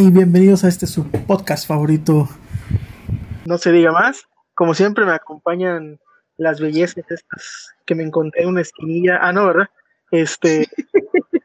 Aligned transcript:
y 0.00 0.10
bienvenidos 0.10 0.64
a 0.64 0.68
este 0.68 0.86
su 0.86 1.04
podcast 1.10 1.68
favorito. 1.68 2.26
No 3.44 3.58
se 3.58 3.70
diga 3.70 3.92
más. 3.92 4.22
Como 4.54 4.72
siempre 4.72 5.04
me 5.04 5.12
acompañan 5.12 5.98
las 6.38 6.58
bellezas 6.58 6.96
estas 6.96 7.22
que 7.84 7.94
me 7.94 8.02
encontré 8.02 8.42
en 8.42 8.48
una 8.48 8.62
esquinilla. 8.62 9.18
Ah, 9.20 9.32
no, 9.32 9.44
¿verdad? 9.46 9.66
Este. 10.10 10.66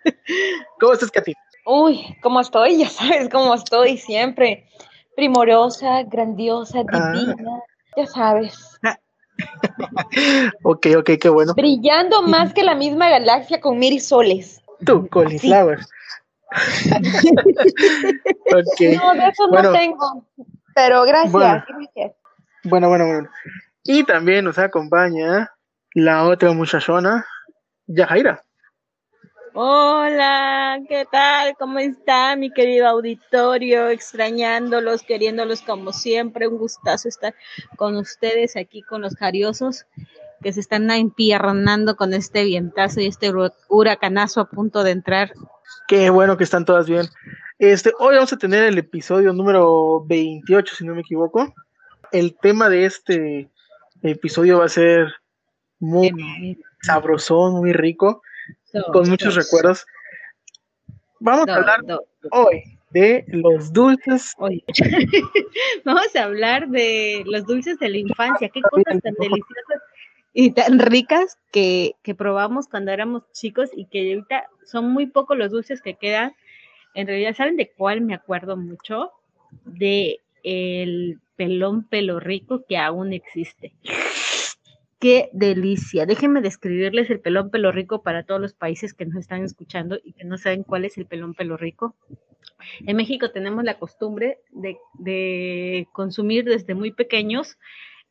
¿Cómo 0.80 0.94
estás, 0.94 1.12
Katy? 1.12 1.34
Uy, 1.66 2.16
¿cómo 2.22 2.40
estoy? 2.40 2.78
Ya 2.78 2.90
sabes 2.90 3.28
cómo 3.30 3.54
estoy 3.56 3.98
siempre. 3.98 4.66
Primorosa, 5.18 6.04
grandiosa, 6.04 6.84
Ah. 6.94 7.12
divina. 7.12 7.60
Ya 7.98 8.06
sabes. 8.06 8.80
ok, 10.64 10.88
ok, 11.00 11.10
qué 11.20 11.30
bueno. 11.30 11.54
Brillando 11.56 12.22
más 12.22 12.54
que 12.54 12.64
la 12.64 12.76
misma 12.76 13.10
galaxia 13.10 13.60
con 13.60 13.78
mil 13.80 14.00
soles. 14.00 14.62
Tú, 14.86 15.08
cauliflower. 15.10 15.80
No, 18.52 19.14
de 19.14 19.28
eso 19.28 19.48
Bueno. 19.50 19.72
no 19.72 19.78
tengo. 19.78 20.26
Pero 20.74 21.04
gracias, 21.04 21.32
Bueno. 21.32 21.64
gracias. 21.68 22.12
Bueno, 22.64 22.90
bueno, 22.90 23.06
bueno. 23.08 23.30
Y 23.84 24.04
también 24.04 24.46
nos 24.46 24.58
acompaña 24.58 25.52
la 25.94 26.24
otra 26.26 26.52
muchachona, 26.54 27.26
Yajaira. 27.88 28.42
Hola, 29.54 30.80
¿qué 30.90 31.06
tal? 31.10 31.56
¿Cómo 31.58 31.80
está 31.80 32.36
mi 32.36 32.52
querido 32.52 32.88
auditorio? 32.88 33.88
Extrañándolos, 33.88 35.04
queriéndolos 35.04 35.62
como 35.62 35.94
siempre. 35.94 36.48
Un 36.48 36.58
gustazo 36.58 37.08
estar 37.08 37.34
con 37.78 37.96
ustedes 37.96 38.58
aquí 38.58 38.82
con 38.82 39.02
los 39.02 39.16
jariosos 39.16 39.86
que 40.44 40.52
se 40.52 40.60
están 40.60 40.92
empiernando 40.92 41.96
con 41.96 42.14
este 42.14 42.44
vientazo 42.44 43.00
y 43.00 43.08
este 43.08 43.32
hur- 43.32 43.54
huracanazo 43.70 44.42
a 44.42 44.50
punto 44.50 44.84
de 44.84 44.92
entrar. 44.92 45.32
Qué 45.88 46.10
bueno 46.10 46.38
que 46.38 46.44
están 46.44 46.66
todas 46.66 46.88
bien. 46.88 47.08
Este, 47.60 47.94
hoy 48.00 48.16
vamos 48.16 48.34
a 48.34 48.38
tener 48.38 48.64
el 48.64 48.78
episodio 48.78 49.34
número 49.34 50.04
28, 50.06 50.76
si 50.76 50.86
no 50.86 50.96
me 50.96 51.02
equivoco. 51.02 51.54
El 52.12 52.36
tema 52.36 52.70
de 52.70 52.86
este 52.86 53.50
episodio 54.02 54.60
va 54.60 54.66
a 54.66 54.70
ser 54.70 55.14
muy 55.80 56.58
sabrosón, 56.82 57.54
muy 57.54 57.74
rico, 57.74 58.22
con 58.92 59.10
muchos 59.10 59.36
recuerdos. 59.36 59.86
Vamos 61.20 61.48
a 61.48 61.56
hablar 61.56 61.80
hoy 62.32 62.64
de 62.92 63.26
los 63.28 63.72
dulces. 63.72 64.34
Vamos 65.86 66.16
a 66.16 66.24
hablar 66.24 66.68
de 66.70 67.24
los 67.26 67.46
dulces 67.46 67.78
de 67.80 67.90
la 67.90 67.98
infancia, 67.98 68.50
qué 68.50 68.62
cosas 68.62 69.02
tan 69.02 69.14
deliciosas 69.20 69.82
y 70.38 70.52
tan 70.52 70.80
ricas 70.80 71.40
que, 71.50 71.96
que 72.04 72.14
probamos 72.14 72.68
cuando 72.68 72.92
éramos 72.92 73.24
chicos 73.32 73.70
y 73.74 73.86
que 73.86 74.14
ahorita 74.14 74.50
son 74.66 74.92
muy 74.92 75.06
pocos 75.06 75.38
los 75.38 75.50
dulces 75.50 75.82
que 75.82 75.96
quedan. 75.96 76.36
En 76.94 77.08
realidad, 77.08 77.34
¿saben 77.34 77.56
de 77.56 77.72
cuál 77.72 78.02
me 78.02 78.14
acuerdo 78.14 78.58
mucho? 78.58 79.12
De 79.64 80.20
el 80.44 81.22
pelón 81.38 81.88
pelo 81.88 82.20
rico 82.20 82.66
que 82.68 82.78
aún 82.78 83.14
existe. 83.14 83.72
Qué 85.00 85.30
delicia. 85.32 86.06
Déjenme 86.06 86.42
describirles 86.42 87.10
el 87.10 87.22
pelón 87.22 87.50
pelo 87.50 87.72
rico 87.72 88.04
para 88.04 88.24
todos 88.24 88.42
los 88.42 88.54
países 88.54 88.94
que 88.94 89.06
nos 89.06 89.16
están 89.16 89.42
escuchando 89.42 90.00
y 90.04 90.12
que 90.12 90.26
no 90.26 90.38
saben 90.38 90.64
cuál 90.64 90.84
es 90.84 90.98
el 90.98 91.06
pelón 91.06 91.34
pelo 91.34 91.56
rico. 91.56 91.96
En 92.86 92.98
México 92.98 93.32
tenemos 93.32 93.64
la 93.64 93.80
costumbre 93.80 94.40
de, 94.52 94.78
de 94.96 95.88
consumir 95.94 96.44
desde 96.44 96.76
muy 96.76 96.92
pequeños 96.92 97.58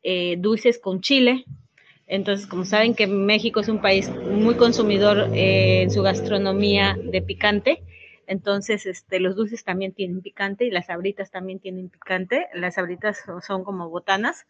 eh, 0.03 0.37
dulces 0.38 0.78
con 0.78 1.03
chile. 1.03 1.44
Entonces, 2.06 2.47
como 2.47 2.65
saben 2.65 2.94
que 2.94 3.06
México 3.06 3.60
es 3.60 3.69
un 3.69 3.81
país 3.81 4.10
muy 4.10 4.56
consumidor 4.56 5.31
eh, 5.34 5.82
en 5.82 5.91
su 5.91 6.03
gastronomía 6.03 6.97
de 7.03 7.22
picante, 7.22 7.82
entonces 8.26 8.87
este, 8.87 9.20
los 9.20 9.37
dulces 9.37 9.65
también 9.65 9.92
tienen 9.92 10.22
picante 10.22 10.64
y 10.64 10.70
las 10.70 10.87
sabritas 10.87 11.31
también 11.31 11.60
tienen 11.60 11.88
picante. 11.88 12.47
Las 12.54 12.75
sabritas 12.76 13.22
son, 13.25 13.43
son 13.43 13.64
como 13.64 13.88
botanas. 13.91 14.47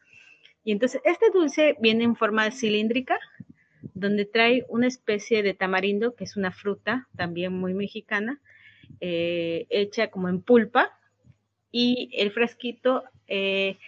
Y 0.65 0.73
entonces 0.73 1.01
este 1.05 1.31
dulce 1.33 1.77
viene 1.81 2.05
en 2.05 2.17
forma 2.17 2.51
cilíndrica, 2.51 3.19
donde 3.95 4.25
trae 4.25 4.65
una 4.69 4.87
especie 4.87 5.43
de 5.43 5.55
tamarindo, 5.55 6.15
que 6.15 6.25
es 6.25 6.37
una 6.37 6.53
fruta 6.53 7.09
también 7.17 7.53
muy 7.53 7.75
mexicana, 7.75 8.41
eh, 9.01 9.67
hecha 9.71 10.09
como 10.09 10.29
en 10.29 10.41
pulpa 10.41 10.99
y 11.71 12.11
el 12.15 12.31
frasquito 12.31 13.05
eh, 13.27 13.79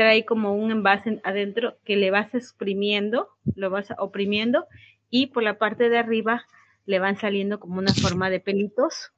trae 0.00 0.24
como 0.24 0.54
un 0.54 0.70
envase 0.70 1.20
adentro 1.24 1.76
que 1.84 1.94
le 1.96 2.10
vas 2.10 2.34
exprimiendo, 2.34 3.28
lo 3.54 3.68
vas 3.68 3.88
oprimiendo 3.98 4.64
y 5.10 5.26
por 5.26 5.42
la 5.42 5.58
parte 5.58 5.90
de 5.90 5.98
arriba 5.98 6.46
le 6.86 6.98
van 7.00 7.18
saliendo 7.18 7.60
como 7.60 7.78
una 7.78 7.92
forma 7.92 8.30
de 8.30 8.40
pelitos. 8.40 9.12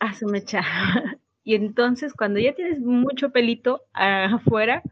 A 0.00 0.14
su 0.14 0.26
mecha. 0.26 0.62
Y 1.44 1.54
entonces 1.54 2.12
cuando 2.12 2.38
ya 2.40 2.54
tienes 2.54 2.78
mucho 2.80 3.30
pelito 3.30 3.82
afuera, 3.92 4.82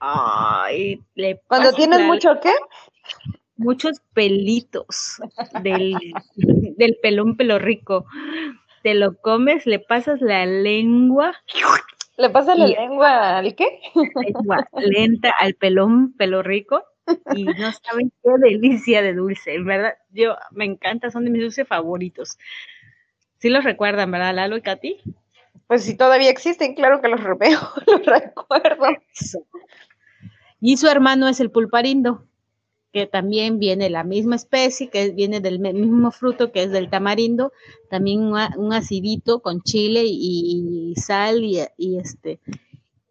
ay, 0.00 1.02
le 1.14 1.40
Cuando 1.48 1.72
tienes 1.74 2.00
la- 2.00 2.06
mucho, 2.06 2.38
¿qué? 2.42 2.52
muchos 3.56 4.00
pelitos 4.14 5.20
del, 5.62 5.96
del 6.78 6.96
pelón 7.02 7.36
pelo 7.36 7.58
rico. 7.58 8.04
Te 8.82 8.94
lo 8.94 9.16
comes, 9.16 9.66
le 9.66 9.78
pasas 9.78 10.20
la 10.20 10.44
lengua, 10.46 11.34
¿Le 12.16 12.30
pasa 12.30 12.54
la 12.54 12.66
lengua 12.66 13.38
al 13.38 13.54
qué? 13.54 13.80
lengua 13.94 14.66
lenta 14.72 15.30
al 15.38 15.54
pelón 15.54 16.14
pelo 16.16 16.42
rico 16.42 16.82
y 17.34 17.44
no 17.44 17.72
saben 17.72 18.12
qué 18.22 18.30
delicia 18.38 19.02
de 19.02 19.14
dulce, 19.14 19.54
en 19.54 19.64
verdad, 19.64 19.94
yo 20.10 20.36
me 20.50 20.64
encanta, 20.64 21.10
son 21.10 21.24
de 21.24 21.30
mis 21.30 21.42
dulces 21.42 21.68
favoritos. 21.68 22.38
Sí 23.38 23.48
los 23.48 23.64
recuerdan, 23.64 24.10
¿verdad, 24.10 24.34
Lalo 24.34 24.56
y 24.56 24.62
Katy? 24.62 24.98
Pues 25.66 25.84
si 25.84 25.96
todavía 25.96 26.30
existen, 26.30 26.74
claro 26.74 27.00
que 27.00 27.08
los 27.08 27.20
veo, 27.38 27.60
los 27.86 28.06
recuerdo. 28.06 28.86
Y 30.60 30.76
su 30.76 30.88
hermano 30.88 31.28
es 31.28 31.40
el 31.40 31.50
pulparindo, 31.50 32.24
que 32.96 33.06
también 33.06 33.58
viene 33.58 33.90
la 33.90 34.04
misma 34.04 34.36
especie, 34.36 34.88
que 34.88 35.10
viene 35.10 35.40
del 35.40 35.58
mismo 35.58 36.10
fruto 36.10 36.50
que 36.50 36.62
es 36.62 36.70
del 36.70 36.88
tamarindo, 36.88 37.52
también 37.90 38.22
un, 38.22 38.72
acidito 38.72 39.40
con 39.40 39.60
chile 39.60 40.04
y, 40.06 40.94
sal 40.96 41.44
y, 41.44 41.60
y 41.76 41.98
este, 41.98 42.40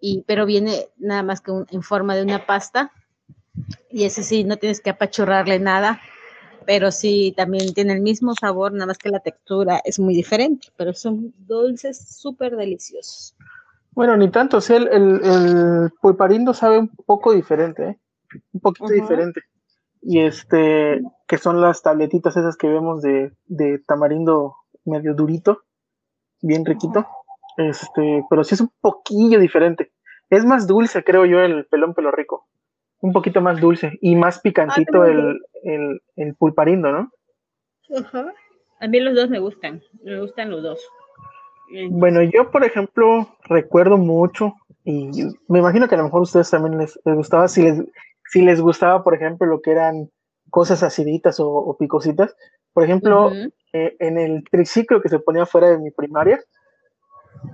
y, 0.01 0.24
pero 0.25 0.47
viene 0.47 0.88
nada 0.97 1.22
más 1.22 1.40
que 1.40 1.51
un- 1.51 1.68
en 1.69 1.84
forma 1.84 2.16
de 2.16 2.24
una 2.24 2.47
pasta. 2.47 2.94
Y 3.91 4.06
ese 4.06 4.24
sí, 4.24 4.44
no 4.44 4.57
tienes 4.57 4.81
que 4.81 4.90
apachurrarle 4.90 5.59
nada, 5.59 6.01
pero 6.66 6.91
sí 6.91 7.31
también 7.38 7.75
tiene 7.75 7.94
el 7.94 8.01
mismo 8.01 8.34
sabor, 8.34 8.74
nada 8.74 8.88
más 8.88 8.97
que 8.97 9.09
la 9.09 9.19
textura 9.19 9.84
es 9.85 10.00
muy 10.00 10.16
diferente, 10.16 10.69
pero 10.78 10.95
son 10.95 11.31
dulces 11.38 12.19
súper 12.19 12.56
deliciosos. 12.56 13.35
Bueno, 13.91 14.18
ni 14.18 14.31
tanto, 14.31 14.57
el, 14.68 14.88
el, 14.88 15.22
el 15.24 15.91
pulparindo 16.01 16.56
sabe 16.56 16.79
un 16.79 16.88
poco 16.90 17.34
diferente, 17.34 17.84
¿eh? 17.84 18.00
Un 18.51 18.62
poquito 18.62 18.90
diferente. 18.90 19.41
Y 20.08 20.20
este, 20.22 21.02
que 21.28 21.38
son 21.40 21.62
las 21.62 21.82
tabletitas 21.82 22.38
esas 22.38 22.58
que 22.58 22.68
vemos 22.70 23.02
de, 23.02 23.32
de 23.46 23.80
tamarindo 23.80 24.56
medio 24.86 25.16
durito, 25.16 25.64
bien 26.42 26.64
riquito. 26.64 27.08
Este, 27.58 28.24
pero 28.30 28.44
sí 28.44 28.54
es 28.54 28.62
un 28.62 28.72
poquillo 28.82 29.40
diferente. 29.40 29.92
Es 30.30 30.46
más 30.46 30.68
dulce, 30.68 31.04
creo 31.04 31.26
yo, 31.26 31.40
el 31.40 31.66
pelón 31.66 31.96
pelo 31.96 32.12
rico. 32.12 32.46
Un 33.02 33.14
poquito 33.14 33.42
más 33.42 33.60
dulce 33.60 33.98
y 34.00 34.16
más 34.16 34.40
picantito 34.42 35.02
Ah, 35.02 35.10
el, 35.10 35.40
el, 35.63 36.02
el 36.16 36.36
pulparindo, 36.36 36.92
¿no? 36.92 37.12
A 38.80 38.88
mí 38.88 39.00
los 39.00 39.16
dos 39.16 39.30
me 39.30 39.40
gustan, 39.40 39.81
me 40.04 40.19
gustan 40.19 40.51
los 40.51 40.62
dos. 40.62 40.80
Eh, 41.74 41.88
Bueno, 41.90 42.22
yo, 42.22 42.51
por 42.51 42.63
ejemplo, 42.63 43.28
recuerdo 43.46 43.98
mucho, 43.98 44.54
y 44.84 45.10
me 45.48 45.60
imagino 45.60 45.88
que 45.88 45.96
a 45.96 45.98
lo 45.98 46.06
mejor 46.06 46.19
a 46.19 46.24
ustedes 46.24 46.51
también 46.51 46.78
les, 46.78 47.00
les 47.06 47.16
gustaba, 47.16 47.48
si 47.48 47.63
les, 47.63 47.84
si 48.30 48.42
les 48.42 48.60
gustaba, 48.62 49.04
por 49.04 49.13
ejemplo, 49.16 49.48
lo 49.48 49.62
que 49.62 49.72
eran 49.72 50.10
cosas 50.50 50.83
aciditas 50.83 51.39
o, 51.39 51.50
o 51.50 51.77
picositas. 51.77 52.36
Por 52.74 52.83
ejemplo, 52.83 53.31
eh, 53.74 53.95
en 54.00 54.18
el 54.18 54.44
triciclo 54.50 55.01
que 55.01 55.10
se 55.10 55.19
ponía 55.19 55.45
fuera 55.45 55.69
de 55.69 55.77
mi 55.80 55.92
primaria, 55.92 56.39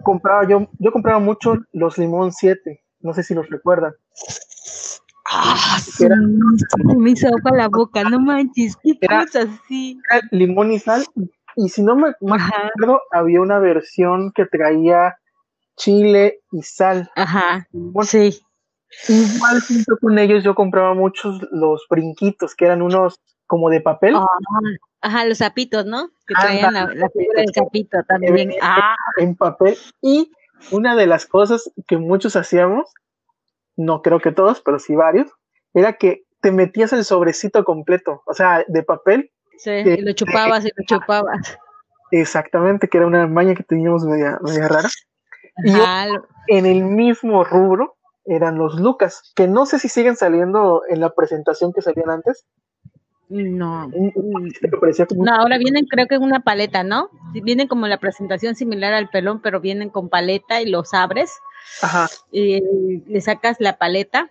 compraba 0.04 0.48
yo, 0.48 0.68
yo 0.80 0.92
compraba 0.92 1.20
mucho 1.20 1.56
los 1.74 1.98
limón 1.98 2.32
7, 2.32 2.84
no 3.02 3.14
sé 3.14 3.24
si 3.24 3.34
los 3.34 3.50
recuerdan. 3.50 3.94
Ah, 5.26 5.78
se 5.80 6.10
me 6.98 7.12
hizo 7.12 7.30
la 7.54 7.68
boca, 7.70 8.04
no 8.04 8.20
manches, 8.20 8.76
qué 8.84 8.98
Era- 9.00 9.22
cosa 9.26 9.44
así. 9.44 9.98
Limón 10.32 10.72
y 10.72 10.80
sal, 10.80 11.06
y 11.56 11.70
si 11.70 11.84
no 11.84 11.96
me 11.96 12.10
Ajá, 12.30 12.70
acuerdo, 12.74 13.02
había 13.12 13.42
una 13.42 13.60
versión 13.60 14.32
que 14.34 14.46
traía 14.46 15.16
chile 15.78 16.42
y 16.52 16.64
sal. 16.64 17.10
ajá, 17.16 17.68
sí. 18.04 18.42
Igual 19.08 19.62
junto 19.62 19.98
con 19.98 20.20
ellos 20.20 20.44
yo 20.44 20.56
compraba 20.56 20.94
muchos 20.94 21.42
los 21.52 21.86
brinquitos, 21.90 22.56
que 22.56 22.66
eran 22.66 22.82
unos 22.82 23.20
como 23.48 23.70
de 23.70 23.82
papel, 23.82 24.16
Ah, 24.16 24.26
ajá, 25.02 25.26
los 25.26 25.40
zapitos, 25.40 25.86
¿no? 25.86 26.10
Que 26.26 26.34
traían 26.36 26.74
la, 26.74 26.88
figura 27.10 27.42
del 27.42 27.54
zapito 27.54 27.98
también. 28.08 28.34
venía 28.34 28.60
Ah, 28.62 28.96
en 29.18 29.36
papel. 29.36 29.78
Y 30.02 30.32
una 30.72 30.96
de 30.96 31.08
las 31.08 31.26
cosas 31.26 31.70
que 31.88 31.98
muchos 31.98 32.36
hacíamos, 32.36 32.94
no 33.76 34.02
creo 34.02 34.20
que 34.20 34.32
todos, 34.32 34.62
pero 34.62 34.80
sí 34.80 34.96
varios, 34.96 35.30
era 35.74 35.94
que 35.94 36.24
te 36.40 36.52
metías 36.52 36.94
el 36.94 37.04
sobrecito 37.04 37.64
completo, 37.64 38.24
o 38.26 38.34
sea, 38.34 38.64
de 38.68 38.84
papel. 38.84 39.32
Sí, 39.58 39.72
y 39.72 40.02
lo 40.02 40.14
chupabas 40.14 40.66
y 40.66 40.70
lo 40.76 40.86
chupabas. 40.86 41.58
Exactamente, 42.12 42.88
que 42.88 42.98
era 42.98 43.08
una 43.08 43.28
maña 43.28 43.54
que 43.54 43.64
teníamos 43.64 44.06
media, 44.06 44.40
media 44.42 44.68
rara. 44.68 44.90
Y 45.64 45.74
en 46.56 46.66
el 46.66 46.84
mismo 46.84 47.44
rubro 47.44 47.98
eran 48.26 48.58
los 48.58 48.80
Lucas, 48.80 49.32
que 49.36 49.48
no 49.48 49.66
sé 49.66 49.80
si 49.80 49.90
siguen 49.90 50.16
saliendo 50.16 50.84
en 50.90 51.00
la 51.00 51.10
presentación 51.12 51.74
que 51.74 51.82
salían 51.82 52.10
antes. 52.10 52.46
no. 53.30 53.88
Un- 53.94 54.52
No, 55.18 55.34
ahora 55.36 55.58
vienen 55.58 55.86
creo 55.86 56.06
que 56.08 56.16
en 56.16 56.24
una 56.24 56.42
paleta, 56.42 56.84
¿no? 56.84 57.10
Vienen 57.32 57.68
como 57.70 57.88
la 57.88 57.98
presentación 57.98 58.56
similar 58.56 58.94
al 58.94 59.10
pelón, 59.10 59.42
pero 59.42 59.62
vienen 59.62 59.90
con 59.90 60.10
paleta 60.10 60.62
y 60.62 60.70
los 60.70 60.94
abres 60.94 61.32
Ajá. 61.82 62.08
y 62.32 62.60
le 63.08 63.22
sacas 63.22 63.56
la 63.60 63.78
paleta, 63.78 64.30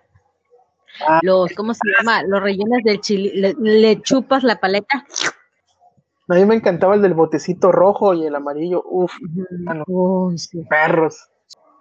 Ah. 1.09 1.21
los, 1.23 1.51
¿cómo 1.55 1.73
se 1.73 1.81
llama? 1.99 2.23
Los 2.25 2.43
rellenas 2.43 2.83
del 2.85 3.01
chile, 3.01 3.31
le, 3.35 3.55
le 3.59 4.03
chupas 4.03 4.43
la 4.45 4.57
paleta. 4.61 5.07
A 6.29 6.35
mí 6.35 6.45
me 6.45 6.55
encantaba 6.57 6.95
el 6.95 7.01
del 7.03 7.15
botecito 7.15 7.73
rojo 7.73 8.13
y 8.15 8.27
el 8.27 8.35
amarillo. 8.35 8.83
Uf, 8.85 9.13
Ah, 9.67 9.75
no. 9.75 10.31
Sí. 10.37 10.63
perros. 10.69 11.29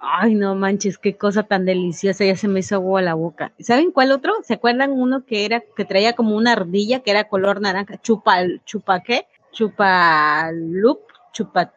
Ay, 0.02 0.34
no 0.36 0.56
manches, 0.56 0.98
qué 0.98 1.18
cosa 1.18 1.44
tan 1.44 1.66
deliciosa, 1.66 2.24
ya 2.24 2.36
se 2.38 2.48
me 2.48 2.62
hizo 2.62 2.76
agua 2.76 3.00
a 3.02 3.04
la 3.04 3.14
boca. 3.16 3.52
¿Saben 3.60 3.92
cuál 3.92 4.12
otro? 4.12 4.34
¿Se 4.44 4.54
acuerdan 4.54 4.92
uno 4.92 5.26
que 5.26 5.46
era, 5.46 5.62
que 5.76 5.84
traía 5.86 6.14
como 6.14 6.36
una 6.38 6.54
ardilla 6.54 7.02
que 7.02 7.12
era 7.12 7.26
color 7.26 7.60
naranja? 7.60 7.98
Chupa, 7.98 8.38
chupa 8.66 9.02
qué? 9.02 9.26
Chupa 9.52 10.52
loop, 10.54 11.00
chupa, 11.34 11.74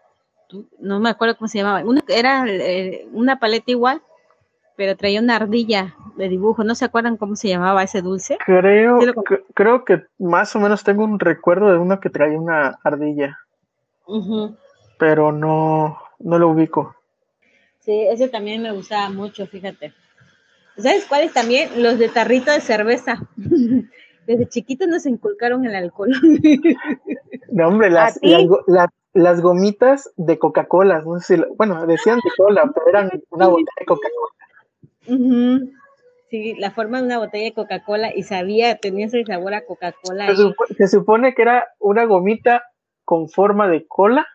no 0.78 1.00
me 1.00 1.10
acuerdo 1.10 1.36
cómo 1.36 1.48
se 1.48 1.58
llamaba. 1.58 1.82
Uno 1.84 2.00
que 2.02 2.18
era 2.18 2.44
eh, 2.46 3.08
una 3.12 3.40
paleta 3.40 3.70
igual, 3.72 4.02
pero 4.76 4.96
traía 4.96 5.20
una 5.20 5.36
ardilla 5.36 5.96
de 6.16 6.28
dibujo. 6.28 6.62
¿No 6.62 6.74
se 6.76 6.84
acuerdan 6.84 7.16
cómo 7.16 7.34
se 7.34 7.48
llamaba 7.48 7.82
ese 7.82 8.02
dulce? 8.02 8.38
Creo, 8.44 9.00
Sí 9.00 9.06
que- 9.26 9.42
creo 9.54 9.84
que 9.84 10.04
más 10.18 10.54
o 10.54 10.60
menos 10.60 10.84
tengo 10.84 11.02
un 11.04 11.18
recuerdo 11.18 11.72
de 11.72 11.78
uno 11.78 11.98
que 11.98 12.10
traía 12.10 12.38
una 12.38 12.78
ardilla, 12.84 13.38
pero 14.98 15.32
no, 15.32 15.98
no 16.20 16.38
lo 16.38 16.48
ubico. 16.50 16.94
Sí, 17.84 17.92
ese 18.08 18.28
también 18.28 18.62
me 18.62 18.72
gustaba 18.72 19.08
mucho, 19.10 19.46
fíjate. 19.46 19.92
¿Sabes 20.76 21.04
cuáles 21.06 21.32
también? 21.32 21.82
Los 21.82 21.98
de 21.98 22.08
tarrito 22.08 22.50
de 22.52 22.60
cerveza. 22.60 23.28
Desde 24.26 24.48
chiquitos 24.48 24.86
nos 24.88 25.04
inculcaron 25.06 25.64
el 25.66 25.74
alcohol. 25.74 26.10
No, 27.50 27.68
hombre, 27.68 27.90
las, 27.90 28.18
las, 28.22 28.46
go- 28.46 28.64
la- 28.66 28.88
las 29.12 29.42
gomitas 29.42 30.10
de 30.16 30.38
Coca-Cola, 30.38 31.02
no 31.04 31.18
sé 31.20 31.34
si, 31.34 31.40
lo- 31.40 31.54
bueno, 31.56 31.86
decían 31.86 32.16
de 32.24 32.30
cola, 32.34 32.70
pero 32.74 32.86
eran 32.88 33.10
una 33.28 33.48
botella 33.48 33.68
de 33.78 33.84
Coca-Cola. 33.84 35.60
Sí, 36.30 36.54
la 36.54 36.70
forma 36.70 36.98
de 37.00 37.04
una 37.04 37.18
botella 37.18 37.44
de 37.44 37.52
Coca-Cola 37.52 38.10
y 38.16 38.22
sabía, 38.22 38.76
tenía 38.78 39.04
ese 39.06 39.22
sabor 39.26 39.52
a 39.52 39.66
Coca-Cola. 39.66 40.24
Se, 40.26 40.30
ahí. 40.32 40.36
supo- 40.38 40.64
se 40.74 40.88
supone 40.88 41.34
que 41.34 41.42
era 41.42 41.66
una 41.78 42.04
gomita 42.06 42.62
con 43.04 43.28
forma 43.28 43.68
de 43.68 43.86
cola, 43.86 44.26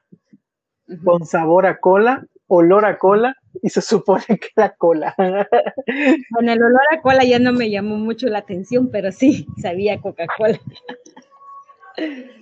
con 1.03 1.25
sabor 1.25 1.65
a 1.65 1.79
cola, 1.79 2.23
olor 2.47 2.85
a 2.85 2.97
cola, 2.97 3.35
y 3.61 3.69
se 3.69 3.81
supone 3.81 4.25
que 4.27 4.49
era 4.55 4.75
cola. 4.75 5.13
Con 6.33 6.49
el 6.49 6.61
olor 6.61 6.81
a 6.91 7.01
cola 7.01 7.23
ya 7.23 7.39
no 7.39 7.53
me 7.53 7.69
llamó 7.69 7.95
mucho 7.97 8.27
la 8.27 8.39
atención, 8.39 8.89
pero 8.91 9.11
sí, 9.11 9.47
sabía 9.61 9.99
Coca-Cola. 9.99 10.59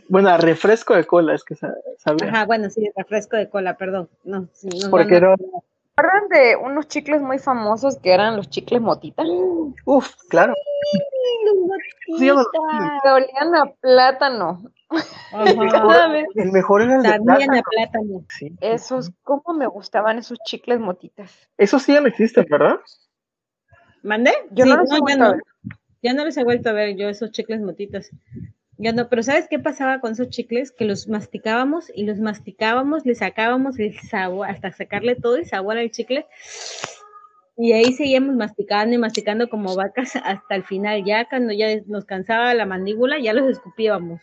bueno, 0.10 0.30
a 0.30 0.38
refresco 0.38 0.96
de 0.96 1.06
cola, 1.06 1.34
es 1.36 1.44
que 1.44 1.56
sa- 1.56 1.76
sabía. 1.98 2.30
Ajá, 2.30 2.46
bueno, 2.46 2.70
sí, 2.70 2.90
refresco 2.96 3.38
de 3.38 3.50
cola, 3.50 3.78
perdón. 3.78 4.10
No, 4.24 4.48
sí, 4.54 4.70
no, 4.84 4.90
Porque 4.92 5.20
no, 5.22 5.30
no, 5.32 5.64
¿Recuerdan 5.98 6.28
de 6.30 6.56
unos 6.58 6.88
chicles 6.90 7.22
muy 7.22 7.40
famosos 7.40 7.98
que 8.00 8.12
eran 8.14 8.36
los 8.36 8.50
chicles 8.50 8.82
motita? 8.82 9.24
uf, 9.86 10.12
claro. 10.30 10.54
Sí, 12.18 12.28
no, 12.30 12.44
Que 13.02 13.10
olían 13.10 13.56
a 13.56 13.74
plátano. 13.80 14.72
Ajá. 14.90 16.16
El 16.36 16.52
mejor 16.52 16.82
era 16.82 16.96
el 16.98 17.02
de 17.02 17.20
plátano. 17.20 17.60
a 17.60 17.62
plátano. 17.64 18.26
Sí. 18.30 18.56
Esos, 18.62 19.12
¿cómo 19.24 19.58
me 19.58 19.68
gustaban 19.68 20.18
esos 20.18 20.38
chicles 20.46 20.80
motitas? 20.80 21.50
Esos 21.58 21.84
sí 21.84 21.94
ya 21.94 22.02
no 22.02 22.08
existen, 22.08 22.46
¿verdad? 22.50 22.80
¿Mandé? 24.04 24.32
Yo 24.52 24.66
Sí, 24.66 24.70
no 24.70 24.78
los 24.78 24.92
he 24.92 25.00
ya 25.08 25.14
a 25.14 25.18
no. 25.18 25.32
ver. 25.32 25.42
Ya 26.04 26.14
no 26.14 26.26
los 26.26 26.38
he 26.38 26.44
vuelto 26.44 26.70
a 26.70 26.74
ver 26.74 26.96
yo 26.96 27.10
esos 27.10 27.32
chicles 27.32 27.62
motitas. 27.62 28.12
Ya 28.78 28.92
no, 28.92 29.08
pero 29.10 29.24
¿sabes 29.24 29.48
qué 29.50 29.58
pasaba 29.58 30.00
con 30.00 30.12
esos 30.12 30.30
chicles? 30.30 30.72
Que 30.72 30.86
los 30.86 31.08
masticábamos 31.08 31.92
y 31.96 32.06
los 32.06 32.20
masticábamos, 32.20 33.06
le 33.06 33.16
sacábamos 33.16 33.80
el 33.80 33.98
sabor, 34.00 34.48
hasta 34.50 34.72
sacarle 34.72 35.16
todo 35.16 35.38
el 35.38 35.46
sabor 35.48 35.78
al 35.78 35.90
chicle. 35.92 36.28
Y 37.58 37.72
ahí 37.72 37.94
seguíamos 37.94 38.36
masticando 38.36 38.94
y 38.94 38.98
masticando 38.98 39.50
como 39.50 39.76
vacas 39.76 40.16
hasta 40.18 40.56
el 40.56 40.64
final. 40.66 41.04
Ya 41.06 41.28
cuando 41.28 41.54
ya 41.54 41.68
nos 41.88 42.06
cansaba 42.06 42.54
la 42.54 42.66
mandíbula, 42.66 43.18
ya 43.18 43.34
los 43.34 43.50
escupíamos. 43.50 44.22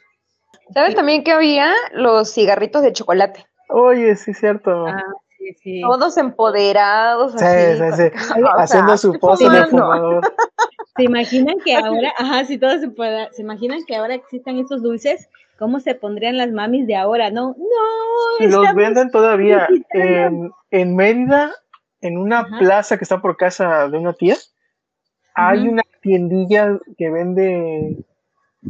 ¿Sabes 0.72 0.94
también 0.94 1.22
que 1.22 1.32
había 1.32 1.72
los 1.92 2.32
cigarritos 2.32 2.82
de 2.82 2.92
chocolate? 2.92 3.46
Oye, 3.68 4.16
sí, 4.16 4.32
cierto. 4.34 4.86
Ah, 4.86 5.02
sí, 5.38 5.54
sí. 5.62 5.80
Todos 5.82 6.16
empoderados. 6.16 7.32
Sí, 7.32 7.44
así, 7.44 7.82
o 7.82 7.90
sea, 7.90 8.10
Haciendo 8.56 8.96
su 8.96 9.12
pose 9.20 9.48
de 9.48 9.66
fumador. 9.66 10.34
¿Se 10.96 11.04
imaginan 11.04 11.56
que 11.64 11.74
ahora, 11.74 12.12
ajá, 12.18 12.44
si 12.44 12.58
todo 12.58 12.78
se 12.78 12.88
pueda, 12.88 13.32
¿se 13.32 13.40
imaginan 13.42 13.80
que 13.86 13.96
ahora 13.96 14.14
existan 14.14 14.58
esos 14.58 14.82
dulces? 14.82 15.28
¿Cómo 15.58 15.80
se 15.80 15.94
pondrían 15.94 16.36
las 16.36 16.50
mamis 16.50 16.86
de 16.86 16.96
ahora? 16.96 17.30
No, 17.30 17.56
no, 17.58 18.46
Los 18.46 18.74
venden 18.74 19.10
todavía 19.10 19.68
en, 19.90 20.50
en 20.70 20.96
Mérida, 20.96 21.52
en 22.02 22.18
una 22.18 22.40
Ajá. 22.40 22.58
plaza 22.58 22.98
que 22.98 23.04
está 23.04 23.22
por 23.22 23.36
casa 23.36 23.88
de 23.88 23.96
una 23.96 24.12
tía. 24.12 24.36
Hay 25.34 25.66
una 25.66 25.82
tiendilla 26.02 26.78
que 26.98 27.10
vende 27.10 28.04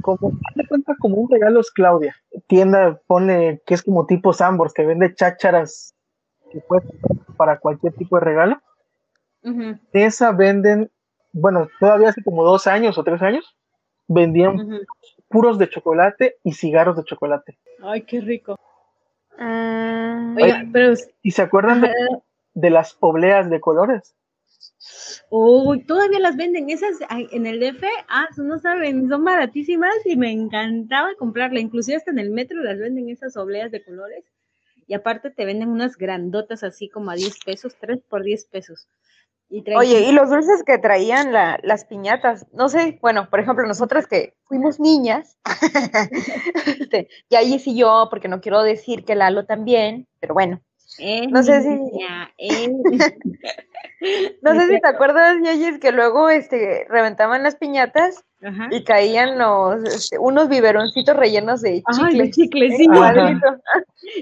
como, 0.00 0.32
cuenta, 0.68 0.96
como 0.98 1.16
un 1.16 1.30
regalos 1.30 1.70
Claudia. 1.70 2.16
Tienda, 2.46 3.00
pone 3.06 3.60
que 3.66 3.74
es 3.74 3.82
como 3.82 4.06
tipo 4.06 4.32
Sambors, 4.32 4.72
que 4.72 4.86
vende 4.86 5.14
chácharas 5.14 5.94
que 6.50 6.60
puedes 6.60 6.86
comprar 6.86 7.36
para 7.36 7.58
cualquier 7.58 7.92
tipo 7.94 8.16
de 8.18 8.24
regalo. 8.24 8.62
Esa 9.92 10.32
venden, 10.32 10.90
bueno, 11.32 11.68
todavía 11.80 12.10
hace 12.10 12.22
como 12.22 12.44
dos 12.44 12.66
años 12.66 12.96
o 12.96 13.04
tres 13.04 13.20
años, 13.22 13.56
vendían 14.06 14.80
puros 15.28 15.58
de 15.58 15.68
chocolate 15.68 16.36
y 16.44 16.52
cigarros 16.52 16.96
de 16.96 17.04
chocolate. 17.04 17.58
Ay, 17.82 18.02
qué 18.02 18.20
rico. 18.20 18.56
Oiga, 19.38 20.64
pero, 20.72 20.94
¿Y 21.22 21.32
se 21.32 21.42
acuerdan 21.42 21.80
de, 21.80 21.90
de 22.54 22.70
las 22.70 22.96
obleas 23.00 23.50
de 23.50 23.60
colores? 23.60 24.14
Uy, 25.30 25.84
todavía 25.84 26.18
las 26.20 26.36
venden 26.36 26.70
esas 26.70 26.96
en 27.10 27.46
el 27.46 27.60
DF, 27.60 27.84
ah, 28.08 28.26
no 28.36 28.58
saben, 28.58 29.08
son 29.08 29.24
baratísimas 29.24 29.94
y 30.04 30.16
me 30.16 30.30
encantaba 30.30 31.14
comprarla, 31.18 31.60
inclusive 31.60 31.96
hasta 31.96 32.10
en 32.10 32.18
el 32.18 32.30
metro 32.30 32.62
las 32.62 32.78
venden 32.78 33.08
esas 33.08 33.36
obleas 33.36 33.70
de 33.70 33.84
colores 33.84 34.24
y 34.86 34.94
aparte 34.94 35.30
te 35.30 35.44
venden 35.44 35.68
unas 35.68 35.96
grandotas 35.96 36.62
así 36.64 36.88
como 36.88 37.10
a 37.10 37.14
10 37.14 37.38
pesos, 37.44 37.76
3 37.80 38.00
por 38.08 38.22
10 38.22 38.44
pesos. 38.46 38.88
Y 39.54 39.62
Oye, 39.76 40.00
y 40.08 40.12
los 40.12 40.30
dulces 40.30 40.62
que 40.64 40.78
traían 40.78 41.30
la- 41.30 41.60
las 41.62 41.84
piñatas, 41.84 42.46
no 42.54 42.70
sé, 42.70 42.98
bueno, 43.02 43.28
por 43.28 43.38
ejemplo, 43.38 43.66
nosotras 43.66 44.06
que 44.06 44.34
fuimos 44.44 44.80
niñas, 44.80 45.36
este, 46.90 47.08
y 47.28 47.34
ahí 47.36 47.58
sí 47.58 47.76
yo, 47.76 48.06
porque 48.10 48.28
no 48.28 48.40
quiero 48.40 48.62
decir 48.62 49.04
que 49.04 49.14
Lalo 49.14 49.44
también, 49.44 50.08
pero 50.20 50.32
bueno, 50.34 50.60
Eh, 50.98 51.26
No 51.28 51.42
sé 51.42 51.62
si- 51.62 51.68
niña, 51.68 52.30
eh. 52.36 52.70
no 54.42 54.54
sé 54.54 54.68
si 54.68 54.80
te 54.80 54.88
acuerdas, 54.88 55.36
Yayis, 55.42 55.78
que 55.78 55.92
luego 55.92 56.28
este, 56.30 56.86
reventaban 56.88 57.42
las 57.42 57.56
piñatas 57.56 58.24
Ajá. 58.42 58.68
y 58.70 58.82
caían 58.84 59.38
los, 59.38 59.84
este, 59.84 60.18
unos 60.18 60.48
biberoncitos 60.48 61.16
rellenos 61.16 61.60
de 61.62 61.82
Ay, 61.86 62.18
de 62.18 62.30
chicle. 62.30 62.70
chicle, 62.70 62.76
sí. 62.76 62.86
Ajá. 62.92 63.38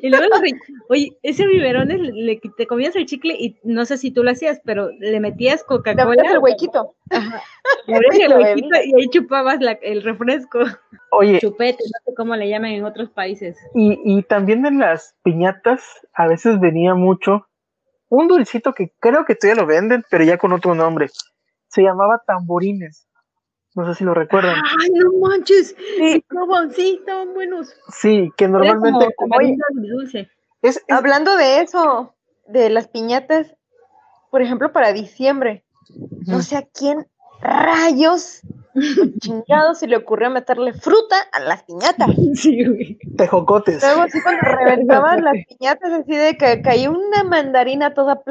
Y 0.02 0.10
luego, 0.10 0.26
los 0.28 0.40
re- 0.42 0.58
oye, 0.90 1.16
ese 1.22 1.46
biberón 1.46 1.90
es- 1.90 2.00
le, 2.00 2.40
te 2.56 2.66
comías 2.66 2.94
el 2.96 3.06
chicle 3.06 3.34
y 3.38 3.56
no 3.64 3.84
sé 3.86 3.96
si 3.96 4.10
tú 4.10 4.22
lo 4.22 4.30
hacías, 4.30 4.60
pero 4.64 4.90
le 4.98 5.20
metías 5.20 5.60
Te 5.60 5.66
Coca-Cola. 5.66 6.22
el 6.32 6.38
huequito. 6.38 6.94
le 7.86 7.94
abrías 7.96 8.18
y 8.18 8.22
el 8.22 8.32
huequito 8.34 8.68
y 8.84 8.94
ahí 9.00 9.08
chupabas 9.08 9.60
la- 9.60 9.72
el 9.82 10.02
refresco. 10.02 10.58
Oye, 11.12 11.40
Chupete, 11.40 11.82
no 11.82 11.98
sé 12.04 12.14
cómo 12.14 12.36
le 12.36 12.48
llaman 12.48 12.70
en 12.72 12.84
otros 12.84 13.10
países. 13.10 13.56
y, 13.74 13.98
y 14.04 14.22
también 14.22 14.64
en 14.66 14.78
las 14.78 15.16
piñatas 15.22 15.82
a 16.14 16.28
veces 16.28 16.60
venía 16.60 16.94
mucho 16.94 17.46
un 18.10 18.28
dulcito 18.28 18.74
que 18.74 18.92
creo 19.00 19.24
que 19.24 19.34
todavía 19.34 19.62
lo 19.62 19.66
venden, 19.66 20.04
pero 20.10 20.24
ya 20.24 20.36
con 20.36 20.52
otro 20.52 20.74
nombre. 20.74 21.08
Se 21.68 21.82
llamaba 21.82 22.22
tamborines. 22.26 23.06
No 23.76 23.86
sé 23.86 23.94
si 23.96 24.04
lo 24.04 24.14
recuerdan. 24.14 24.56
¡Ay, 24.82 24.90
no 24.90 25.12
manches! 25.26 25.76
Sí. 25.96 26.24
Estaban, 26.28 26.72
sí, 26.72 26.96
estaban 27.00 27.32
buenos. 27.32 27.72
Sí, 27.92 28.30
que 28.36 28.48
normalmente 28.48 29.14
como 29.16 29.36
dulce. 29.74 30.28
es, 30.60 30.76
es- 30.76 30.84
Hablando 30.88 31.36
de 31.36 31.60
eso, 31.62 32.14
de 32.48 32.68
las 32.68 32.88
piñatas, 32.88 33.54
por 34.32 34.42
ejemplo, 34.42 34.72
para 34.72 34.92
diciembre, 34.92 35.64
no 36.26 36.42
sé 36.42 36.56
a 36.56 36.62
quién 36.62 37.06
rayos 37.40 38.40
chingados 39.20 39.78
se 39.78 39.86
le 39.86 39.96
ocurrió 39.96 40.30
meterle 40.30 40.72
fruta 40.72 41.16
a 41.32 41.40
las 41.40 41.62
piñatas. 41.64 42.10
Sí, 42.34 42.64
güey. 42.64 42.98
tejocotes. 43.16 43.82
Luego 43.82 44.02
así 44.02 44.20
cuando 44.22 44.40
reventaban 44.64 45.24
las 45.24 45.36
piñatas 45.48 45.92
así 45.92 46.14
de 46.14 46.36
que 46.36 46.62
caía 46.62 46.90
una 46.90 47.24
mandarina 47.24 47.94
toda 47.94 48.22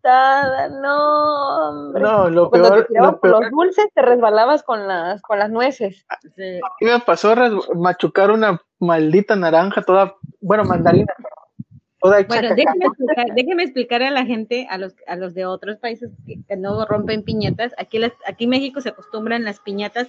asustada, 0.00 0.68
no, 0.68 1.68
hombre. 1.68 2.02
No, 2.02 2.30
lo 2.30 2.50
Cuando 2.50 2.68
peor, 2.68 2.82
te 2.82 2.88
tiraban 2.88 3.10
lo 3.12 3.20
por 3.20 3.30
peor 3.30 3.42
los 3.42 3.50
dulces 3.50 3.88
te 3.94 4.02
resbalabas 4.02 4.62
con 4.62 4.86
las, 4.86 5.20
con 5.22 5.38
las 5.38 5.50
nueces. 5.50 6.06
Sí. 6.36 6.60
que 6.78 6.86
me 6.86 7.00
pasó 7.00 7.34
machucar 7.74 8.30
una 8.30 8.60
maldita 8.78 9.36
naranja 9.36 9.82
toda, 9.82 10.16
bueno, 10.40 10.64
mandarina, 10.64 11.12
toda 12.00 12.22
Bueno, 12.22 12.54
déjeme 12.54 12.86
explicar, 12.86 13.26
déjeme 13.34 13.62
explicar 13.62 14.02
a 14.02 14.10
la 14.10 14.24
gente, 14.24 14.66
a 14.70 14.78
los, 14.78 14.94
a 15.06 15.16
los 15.16 15.34
de 15.34 15.46
otros 15.46 15.78
países 15.78 16.10
que, 16.26 16.38
que 16.46 16.56
no 16.56 16.84
rompen 16.86 17.22
piñatas. 17.22 17.72
Aquí, 17.78 17.98
las, 17.98 18.12
aquí 18.26 18.44
en 18.44 18.50
México 18.50 18.80
se 18.80 18.90
acostumbran 18.90 19.44
las 19.44 19.60
piñatas 19.60 20.08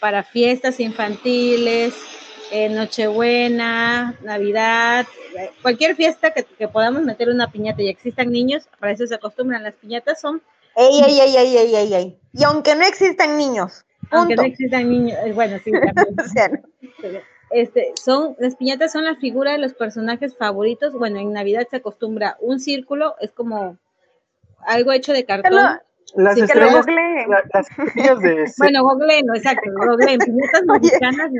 para 0.00 0.22
fiestas 0.22 0.80
infantiles, 0.80 1.94
eh, 2.50 2.68
Nochebuena, 2.68 4.14
Navidad, 4.22 5.06
eh, 5.38 5.50
cualquier 5.62 5.96
fiesta 5.96 6.32
que, 6.32 6.44
que 6.44 6.68
podamos 6.68 7.02
meter 7.02 7.28
una 7.28 7.50
piñata 7.50 7.82
y 7.82 7.88
existan 7.88 8.30
niños, 8.30 8.68
para 8.78 8.92
eso 8.92 9.06
se 9.06 9.14
acostumbran. 9.14 9.62
Las 9.62 9.74
piñatas 9.74 10.20
son, 10.20 10.42
Ey, 10.78 11.00
ey, 11.02 11.20
ey, 11.20 11.36
ey, 11.36 11.56
ey, 11.56 11.74
ey, 11.74 11.94
ey. 11.94 12.18
Y 12.34 12.44
aunque 12.44 12.74
no 12.74 12.84
existan 12.84 13.38
niños, 13.38 13.86
aunque 14.10 14.36
no 14.36 14.42
existan 14.42 14.90
niños, 14.90 15.18
eh, 15.24 15.32
bueno, 15.32 15.58
sí, 15.64 15.72
también. 15.72 16.16
O 16.18 16.28
sea, 16.28 16.48
no. 16.48 17.20
Este, 17.60 17.92
son, 17.94 18.36
las 18.38 18.56
piñatas 18.56 18.92
son 18.92 19.04
la 19.04 19.16
figura 19.16 19.52
de 19.52 19.58
los 19.58 19.72
personajes 19.74 20.36
favoritos. 20.36 20.92
Bueno, 20.92 21.18
en 21.20 21.32
Navidad 21.32 21.66
se 21.70 21.76
acostumbra 21.76 22.36
un 22.40 22.60
círculo, 22.60 23.14
es 23.20 23.30
como 23.32 23.78
algo 24.66 24.92
hecho 24.92 25.12
de 25.12 25.24
cartón. 25.24 25.52
Las 26.14 26.34
sí, 26.38 26.46
que 26.46 26.58
lo 26.58 26.66
estrellas, 26.66 26.86
la- 27.28 27.42
las 27.52 27.70
estrellas 27.70 28.20
de... 28.20 28.44
Bueno, 28.58 28.82
googleen, 28.84 29.26
exacto, 29.34 29.70
googleen, 29.74 30.18
piñatas 30.18 30.62
mexicanas. 30.66 31.30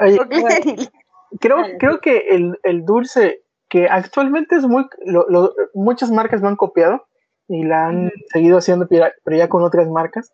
Oye, 0.00 0.18
y- 0.64 1.38
creo, 1.38 1.58
creo 1.78 2.00
que 2.00 2.18
el, 2.30 2.58
el 2.62 2.84
dulce 2.84 3.42
que 3.68 3.88
actualmente 3.88 4.56
es 4.56 4.64
muy, 4.64 4.86
lo- 5.04 5.26
lo- 5.28 5.54
muchas 5.74 6.10
marcas 6.10 6.40
lo 6.40 6.48
han 6.48 6.56
copiado 6.56 7.06
y 7.48 7.64
la 7.64 7.86
han 7.88 8.10
seguido 8.32 8.58
haciendo, 8.58 8.86
pero 8.88 9.06
ya- 9.06 9.12
pero 9.24 9.36
ya 9.36 9.48
con 9.48 9.62
otras 9.62 9.88
marcas, 9.88 10.32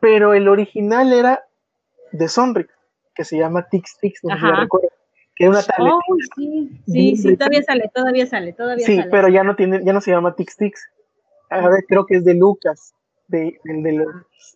pero 0.00 0.34
el 0.34 0.48
original 0.48 1.12
era 1.12 1.44
de 2.12 2.28
Sonrix, 2.28 2.73
que 3.14 3.24
se 3.24 3.38
llama 3.38 3.68
Tix 3.68 3.98
Tix, 4.00 4.24
no 4.24 4.34
sé 4.34 4.40
si 4.40 4.52
recuerdan, 4.52 4.90
que 5.36 5.44
era 5.44 5.50
una 5.50 5.62
tableta. 5.62 5.96
Oh, 5.96 6.16
sí, 6.36 6.80
sí, 6.86 7.16
sí, 7.16 7.36
todavía 7.36 7.62
sale, 7.62 7.90
todavía 7.94 8.26
sale, 8.26 8.52
todavía 8.52 8.86
Sí, 8.86 8.96
sale. 8.96 9.10
pero 9.10 9.28
ya 9.28 9.44
no 9.44 9.56
tiene, 9.56 9.84
ya 9.84 9.92
no 9.92 10.00
se 10.00 10.10
llama 10.10 10.34
Tix 10.34 10.56
Tix. 10.56 10.90
Ahora 11.50 11.76
creo 11.86 12.06
que 12.06 12.16
es 12.16 12.24
de 12.24 12.34
Lucas, 12.34 12.94
de, 13.28 13.58
del, 13.64 13.82
de 13.82 13.92
los, 13.92 14.08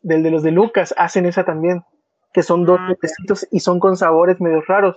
del 0.03 0.23
de 0.23 0.31
los 0.31 0.43
de 0.43 0.51
Lucas, 0.51 0.95
hacen 0.97 1.27
esa 1.27 1.45
también, 1.45 1.85
que 2.33 2.43
son 2.43 2.65
dos 2.65 2.79
Ah, 2.81 2.95
y 3.51 3.61
son 3.61 3.79
con 3.79 3.97
sabores 3.97 4.41
medio 4.41 4.63
raros. 4.63 4.97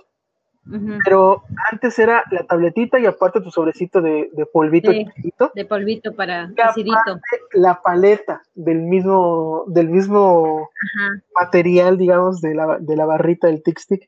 Pero 1.04 1.42
antes 1.70 1.98
era 1.98 2.22
la 2.30 2.44
tabletita 2.44 2.98
y 3.00 3.06
aparte 3.06 3.40
tu 3.40 3.50
sobrecito 3.50 4.00
de, 4.00 4.30
de 4.32 4.46
polvito 4.46 4.92
Sí. 4.92 5.06
chiquito, 5.16 5.50
De 5.54 5.64
polvito 5.64 6.14
para 6.14 6.50
acidito. 6.62 7.20
la 7.52 7.82
paleta 7.82 8.42
del 8.54 8.78
mismo, 8.82 9.64
del 9.66 9.88
mismo 9.88 10.68
Ajá, 10.70 11.22
material, 11.34 11.98
digamos, 11.98 12.40
de 12.40 12.54
la, 12.54 12.78
de 12.78 12.96
la 12.96 13.06
barrita 13.06 13.48
del 13.48 13.62
Tic 13.62 13.78
Stick. 13.78 14.02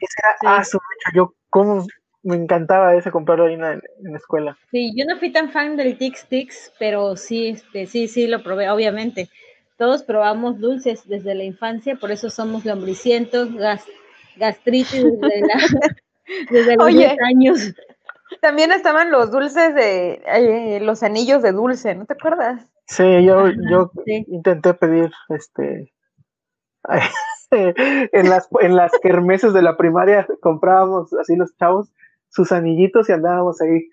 Ese 0.00 0.14
era, 0.22 0.62
Sí. 0.62 0.76
ah, 0.76 0.80
yo 1.14 1.34
como 1.50 1.84
me 2.22 2.36
encantaba 2.36 2.94
ese 2.94 3.10
comprarlo 3.10 3.46
ahí 3.46 3.54
en 3.54 3.60
la, 3.62 3.72
en 3.72 3.82
la 4.12 4.16
escuela. 4.16 4.56
Sí, 4.70 4.92
yo 4.96 5.04
no 5.06 5.18
fui 5.18 5.32
tan 5.32 5.50
fan 5.50 5.76
del 5.76 5.96
Tix 5.98 6.26
Tix, 6.26 6.72
pero 6.78 7.16
sí, 7.16 7.48
este, 7.48 7.86
sí, 7.86 8.08
sí 8.08 8.26
lo 8.28 8.42
probé, 8.42 8.70
obviamente. 8.70 9.28
Todos 9.78 10.02
probamos 10.02 10.60
dulces 10.60 11.08
desde 11.08 11.34
la 11.34 11.44
infancia, 11.44 11.96
por 11.96 12.10
eso 12.10 12.28
somos 12.30 12.64
lombricientos, 12.66 13.52
gas, 13.54 13.84
gastritis 14.40 15.04
desde, 15.04 15.40
la, 15.40 15.54
desde 16.50 16.76
los 16.76 16.86
Oye. 16.86 17.06
10 17.08 17.18
años. 17.22 17.74
También 18.40 18.72
estaban 18.72 19.10
los 19.10 19.30
dulces 19.30 19.74
de, 19.74 20.22
eh, 20.26 20.80
los 20.80 21.02
anillos 21.02 21.42
de 21.42 21.52
dulce, 21.52 21.94
¿no 21.94 22.06
te 22.06 22.14
acuerdas? 22.14 22.66
Sí, 22.86 23.24
yo, 23.24 23.46
Ajá, 23.46 23.52
yo 23.70 23.90
sí. 24.04 24.24
intenté 24.28 24.74
pedir 24.74 25.10
este 25.28 25.92
en 27.50 28.30
las 28.30 28.48
en 28.60 28.74
las 28.74 28.90
kermeses 29.02 29.52
de 29.52 29.62
la 29.62 29.76
primaria 29.76 30.26
comprábamos 30.40 31.12
así 31.14 31.36
los 31.36 31.54
chavos 31.56 31.92
sus 32.30 32.52
anillitos 32.52 33.08
y 33.08 33.12
andábamos 33.12 33.60
ahí 33.60 33.88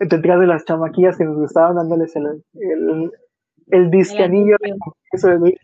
detrás 0.00 0.40
de 0.40 0.46
las 0.46 0.64
chamaquillas 0.64 1.18
que 1.18 1.24
nos 1.24 1.36
gustaban 1.36 1.76
dándoles 1.76 2.16
el, 2.16 2.42
el, 2.54 3.12
el 3.68 3.90
disque 3.90 4.22
anillo 4.22 4.56
anillo. 4.62 4.76
eso 5.12 5.28
de 5.28 5.38
dulce. 5.38 5.58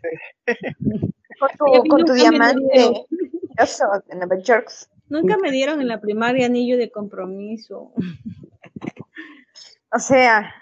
Con 1.39 1.49
tu, 1.57 1.87
con 1.89 2.15
diamante. 2.15 3.05
Dieron. 3.49 3.63
Eso, 3.63 3.85
de 4.07 4.15
Nueva 4.15 4.37
York. 4.37 4.71
Nunca 5.09 5.37
me 5.37 5.51
dieron 5.51 5.81
en 5.81 5.87
la 5.87 5.99
primaria 5.99 6.45
anillo 6.45 6.77
de 6.77 6.91
compromiso. 6.91 7.91
O 9.91 9.99
sea, 9.99 10.53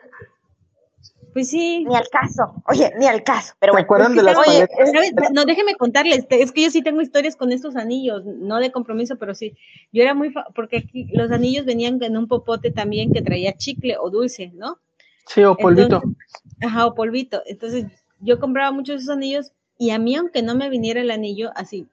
Pues 1.34 1.50
sí. 1.50 1.86
ni 1.86 1.96
al 1.96 2.08
caso. 2.10 2.64
Oye, 2.68 2.92
ni 2.98 3.06
al 3.06 3.24
caso. 3.24 3.54
Pero 3.60 3.74
¿Se 3.74 3.76
bueno. 3.76 3.84
acuerdan 3.86 4.16
de 4.16 4.24
las 4.24 4.38
Oye, 4.38 4.68
paletas? 4.68 4.92
¿Sabes? 4.92 5.14
No, 5.34 5.46
déjeme 5.46 5.76
contarles, 5.76 6.26
es 6.30 6.52
que 6.52 6.64
yo 6.64 6.72
sí 6.72 6.82
tengo 6.82 7.02
historias 7.02 7.36
con 7.36 7.52
estos 7.52 7.76
anillos, 7.76 8.24
no 8.26 8.58
de 8.60 8.72
compromiso, 8.72 9.18
pero 9.18 9.36
sí. 9.36 9.56
Yo 9.92 10.02
era 10.02 10.14
muy, 10.16 10.32
fa- 10.32 10.48
porque 10.56 10.78
aquí 10.78 11.08
los 11.12 11.30
anillos 11.32 11.66
venían 11.66 12.02
en 12.02 12.18
un 12.18 12.28
popote 12.28 12.72
también 12.72 13.12
que 13.12 13.22
traía 13.22 13.56
chicle 13.58 13.98
o 14.00 14.10
dulce, 14.10 14.52
¿no? 14.56 14.80
Sí, 15.28 15.44
o 15.44 15.56
polvito. 15.58 15.98
Entonces, 15.98 16.18
ajá, 16.62 16.86
o 16.88 16.96
polvito. 16.96 17.44
Entonces, 17.46 17.86
yo 18.22 18.40
compraba 18.40 18.72
muchos 18.72 18.96
de 18.96 19.02
esos 19.04 19.16
anillos 19.16 19.52
y 19.78 19.92
a 19.92 20.00
mí, 20.00 20.16
aunque 20.16 20.42
no 20.42 20.56
me 20.56 20.70
viniera 20.70 21.02
el 21.02 21.12
anillo, 21.12 21.52
así, 21.56 21.86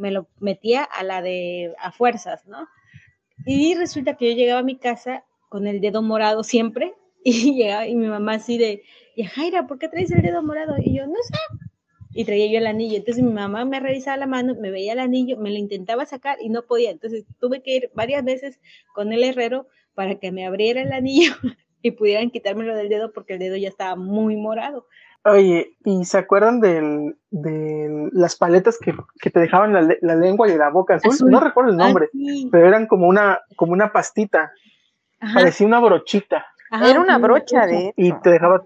me 0.00 0.10
lo 0.10 0.26
metía 0.40 0.82
a 0.82 1.04
la 1.04 1.22
de, 1.22 1.74
a 1.78 1.92
fuerzas, 1.92 2.46
¿no? 2.46 2.66
Y 3.46 3.74
resulta 3.74 4.16
que 4.16 4.30
yo 4.30 4.36
llegaba 4.36 4.60
a 4.60 4.64
mi 4.64 4.76
casa 4.76 5.24
con 5.48 5.66
el 5.66 5.80
dedo 5.80 6.02
morado 6.02 6.42
siempre 6.42 6.94
y 7.24 7.54
llegaba 7.54 7.86
y 7.86 7.94
mi 7.94 8.06
mamá 8.06 8.34
así 8.34 8.58
de, 8.58 8.82
y 9.14 9.24
Jaira, 9.24 9.66
¿por 9.66 9.78
qué 9.78 9.88
traes 9.88 10.10
el 10.10 10.22
dedo 10.22 10.42
morado? 10.42 10.76
Y 10.82 10.96
yo, 10.96 11.06
no 11.06 11.22
sé. 11.22 11.34
Y 12.12 12.24
traía 12.24 12.50
yo 12.50 12.58
el 12.58 12.66
anillo. 12.66 12.96
Entonces 12.96 13.22
mi 13.22 13.32
mamá 13.32 13.64
me 13.64 13.78
revisaba 13.78 14.16
la 14.16 14.26
mano, 14.26 14.54
me 14.58 14.70
veía 14.70 14.94
el 14.94 14.98
anillo, 14.98 15.36
me 15.36 15.50
lo 15.50 15.56
intentaba 15.56 16.06
sacar 16.06 16.38
y 16.40 16.48
no 16.48 16.62
podía. 16.62 16.90
Entonces 16.90 17.24
tuve 17.38 17.62
que 17.62 17.76
ir 17.76 17.90
varias 17.94 18.24
veces 18.24 18.58
con 18.94 19.12
el 19.12 19.22
herrero 19.22 19.68
para 19.94 20.18
que 20.18 20.32
me 20.32 20.46
abriera 20.46 20.82
el 20.82 20.92
anillo 20.92 21.32
y 21.82 21.92
pudieran 21.92 22.30
quitármelo 22.30 22.74
del 22.74 22.88
dedo 22.88 23.12
porque 23.12 23.34
el 23.34 23.38
dedo 23.38 23.56
ya 23.56 23.68
estaba 23.68 23.96
muy 23.96 24.36
morado. 24.36 24.86
Oye, 25.24 25.76
¿y 25.84 26.04
se 26.06 26.16
acuerdan 26.18 26.60
del, 26.60 27.16
de 27.30 28.08
las 28.12 28.36
paletas 28.36 28.78
que, 28.78 28.94
que 29.20 29.30
te 29.30 29.40
dejaban 29.40 29.72
la, 29.74 29.96
la 30.00 30.14
lengua 30.14 30.48
y 30.48 30.56
la 30.56 30.70
boca 30.70 30.94
azul? 30.94 31.12
Azul. 31.12 31.30
No 31.30 31.40
recuerdo 31.40 31.70
el 31.70 31.76
nombre, 31.76 32.06
Ah, 32.06 32.10
sí. 32.12 32.48
pero 32.50 32.66
eran 32.66 32.86
como 32.86 33.06
una, 33.06 33.40
como 33.56 33.72
una 33.72 33.92
pastita, 33.92 34.52
Ajá, 35.20 35.34
parecía 35.34 35.66
una 35.66 35.80
brochita 35.80 36.46
ajá, 36.70 36.88
Era 36.90 37.00
una 37.00 37.18
brocha 37.18 37.66
de 37.66 37.92
y 37.96 38.12
te 38.20 38.30
dejaba 38.30 38.64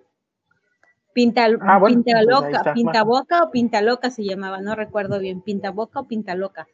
Pinta, 1.12 1.46
Ah, 1.60 1.78
bueno, 1.78 1.96
pinta 1.96 2.12
pues 2.12 2.16
ahí 2.16 2.26
loca, 2.26 2.56
está, 2.58 2.72
pinta 2.74 2.92
más- 3.00 3.04
boca 3.04 3.42
o 3.42 3.50
pinta 3.50 3.82
loca 3.82 4.10
se 4.10 4.24
llamaba, 4.24 4.60
no 4.60 4.74
recuerdo 4.76 5.18
bien, 5.18 5.40
pinta 5.42 5.70
boca 5.70 6.00
o 6.00 6.06
pinta 6.08 6.34
loca. 6.36 6.66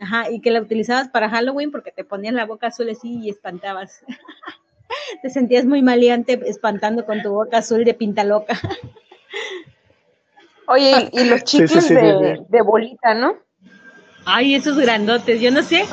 Ajá, 0.00 0.30
y 0.30 0.40
que 0.40 0.50
la 0.50 0.60
utilizabas 0.60 1.08
para 1.08 1.28
Halloween 1.30 1.70
porque 1.70 1.92
te 1.92 2.02
ponías 2.04 2.34
la 2.34 2.44
boca 2.46 2.68
azul 2.68 2.88
así 2.90 3.20
y 3.22 3.30
espantabas. 3.30 4.04
te 5.22 5.30
sentías 5.30 5.64
muy 5.64 5.82
maleante 5.82 6.40
espantando 6.48 7.04
con 7.06 7.22
tu 7.22 7.30
boca 7.32 7.58
azul 7.58 7.84
de 7.84 7.94
pinta 7.94 8.24
loca. 8.24 8.54
Oye, 10.68 11.10
y, 11.12 11.24
los 11.24 11.40
Sí, 11.46 11.58
sí, 11.58 11.66
chicles 11.66 11.84
sí, 11.86 11.94
de, 11.94 12.62
bolita, 12.62 13.14
¿no? 13.14 13.36
Ay, 14.24 14.54
esos 14.54 14.78
grandotes, 14.78 15.40
yo 15.40 15.50
no 15.50 15.62
sé 15.62 15.84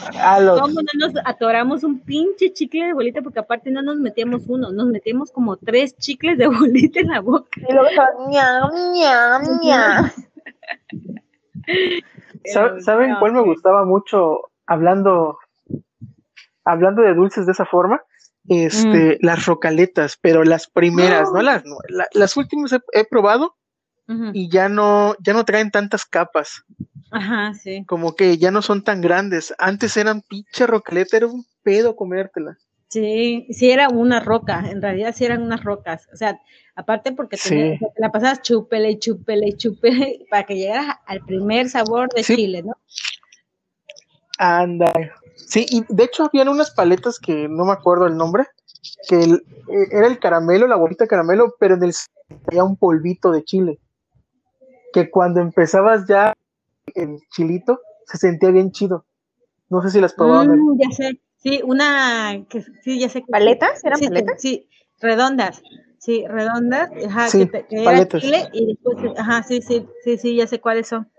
los 0.41 0.61
cómo 0.61 0.81
no 0.81 1.07
nos 1.07 1.13
atoramos 1.25 1.83
un 1.83 1.99
pinche 1.99 2.53
chicle 2.53 2.85
de 2.85 2.93
bolita 2.93 3.23
porque 3.23 3.39
aparte 3.39 3.71
no 3.71 3.81
nos 3.81 3.97
metíamos 3.97 4.43
uno, 4.47 4.71
nos 4.71 4.85
metíamos 4.87 5.31
como 5.31 5.57
tres 5.57 5.97
chicles 5.97 6.37
de 6.37 6.47
bolita 6.47 6.99
en 6.99 7.07
la 7.07 7.21
boca. 7.21 7.49
Y 7.67 7.73
luego 7.73 7.89
ñam, 8.29 8.69
ñam, 8.93 9.59
ñam. 9.63 10.11
¿Sabe- 12.45 12.81
¿Saben 12.81 13.15
cuál 13.19 13.33
me 13.33 13.41
gustaba 13.41 13.85
mucho 13.85 14.41
hablando 14.67 15.39
hablando 16.63 17.01
de 17.01 17.13
dulces 17.15 17.45
de 17.47 17.51
esa 17.53 17.65
forma? 17.65 18.01
Este, 18.47 19.17
las 19.21 19.45
rocaletas, 19.45 20.17
pero 20.21 20.43
las 20.43 20.67
primeras, 20.67 21.31
no 21.31 21.41
las 21.41 21.63
la- 21.89 22.07
las 22.13 22.37
últimas 22.37 22.71
he, 22.73 22.79
he 22.93 23.05
probado 23.05 23.55
Y 24.33 24.49
ya 24.49 24.69
no 24.69 25.15
ya 25.19 25.33
no 25.33 25.45
traen 25.45 25.69
tantas 25.69 26.03
capas, 26.03 26.63
Ajá, 27.11 27.53
sí. 27.53 27.83
como 27.85 28.15
que 28.15 28.37
ya 28.39 28.49
no 28.49 28.61
son 28.63 28.83
tan 28.83 29.01
grandes. 29.01 29.53
Antes 29.59 29.95
eran 29.97 30.21
pinche 30.21 30.65
rocaleta, 30.65 31.17
era 31.17 31.27
un 31.27 31.45
pedo 31.61 31.95
comértela. 31.95 32.57
Sí, 32.87 33.45
sí 33.51 33.69
era 33.69 33.87
una 33.89 34.19
roca, 34.19 34.63
en 34.67 34.81
realidad 34.81 35.13
sí 35.15 35.23
eran 35.25 35.43
unas 35.43 35.63
rocas, 35.63 36.07
o 36.11 36.17
sea, 36.17 36.39
aparte 36.75 37.11
porque 37.11 37.37
Sí. 37.37 37.77
la 37.97 38.11
pasabas 38.11 38.41
chúpele, 38.41 38.97
chúpele, 38.97 39.55
chúpele, 39.57 40.25
para 40.31 40.43
que 40.47 40.55
llegaras 40.55 40.95
al 41.05 41.23
primer 41.23 41.69
sabor 41.69 42.09
de 42.15 42.23
Sí. 42.23 42.35
chile, 42.35 42.63
¿no? 42.63 42.73
Anda. 44.39 44.91
Sí, 45.35 45.65
y 45.69 45.83
de 45.87 46.03
hecho 46.05 46.23
habían 46.25 46.47
unas 46.49 46.71
paletas 46.71 47.19
que 47.19 47.47
no 47.47 47.65
me 47.65 47.73
acuerdo 47.73 48.07
el 48.07 48.17
nombre, 48.17 48.45
que 49.07 49.21
el- 49.23 49.43
eh, 49.71 49.87
era 49.91 50.07
el 50.07 50.17
caramelo, 50.19 50.65
la 50.65 50.75
bolita 50.77 51.03
de 51.03 51.09
caramelo, 51.09 51.55
pero 51.59 51.75
en 51.75 51.83
el 51.83 51.93
había 52.47 52.63
un 52.63 52.75
polvito 52.77 53.31
de 53.31 53.43
chile. 53.43 53.79
Que 54.93 55.09
cuando 55.09 55.39
empezabas 55.39 56.07
ya 56.07 56.33
el 56.95 57.19
chilito, 57.31 57.79
se 58.05 58.17
sentía 58.17 58.49
bien 58.51 58.71
chido. 58.71 59.05
No 59.69 59.81
sé 59.81 59.91
si 59.91 60.01
las 60.01 60.13
probaban. 60.13 60.59
Mm, 60.59 60.79
ya 60.79 60.91
sé, 60.91 61.21
sí, 61.37 61.61
una, 61.63 62.43
que 62.49 62.61
sí, 62.81 62.99
ya 62.99 63.09
sé. 63.09 63.21
que- 63.21 63.31
¿Paletas? 63.31 63.83
¿Eran 63.83 63.99
sí, 63.99 64.07
paletas? 64.07 64.41
Sí, 64.41 64.67
redondas. 64.99 65.61
Sí, 65.99 66.25
redondas, 66.27 66.89
ajá, 67.07 67.27
Sí, 67.27 67.47
que, 67.49 67.65
que 67.65 67.83
era 67.83 68.07
chile 68.07 68.47
y 68.53 68.67
después, 68.67 68.97
ajá, 69.17 69.43
sí, 69.43 69.61
sí, 69.61 69.85
sí, 70.03 70.17
sí, 70.17 70.35
ya 70.37 70.47
sé 70.47 70.61
cuáles 70.61 70.87
son. 70.87 71.09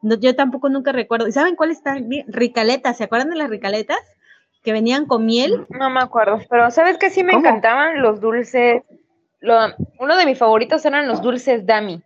No, 0.00 0.14
yo 0.14 0.36
tampoco 0.36 0.68
nunca 0.68 0.92
recuerdo. 0.92 1.26
¿Y 1.26 1.32
saben 1.32 1.56
cuáles 1.56 1.78
están? 1.78 2.08
Ricaletas, 2.28 2.96
¿se 2.96 3.04
acuerdan 3.04 3.30
de 3.30 3.36
las 3.36 3.50
ricaletas? 3.50 3.98
Que 4.62 4.72
venían 4.72 5.06
con 5.06 5.26
miel. 5.26 5.66
No 5.70 5.90
me 5.90 6.00
acuerdo, 6.00 6.38
pero 6.48 6.70
¿sabes 6.70 6.98
qué? 6.98 7.10
Sí 7.10 7.24
me 7.24 7.32
¿Cómo? 7.32 7.46
encantaban 7.46 8.00
los 8.00 8.20
dulces. 8.20 8.82
Lo- 9.40 9.58
uno 9.98 10.16
de 10.16 10.24
mis 10.24 10.38
favoritos 10.38 10.84
eran 10.84 11.08
los 11.08 11.20
dulces 11.20 11.66
Dami. 11.66 12.00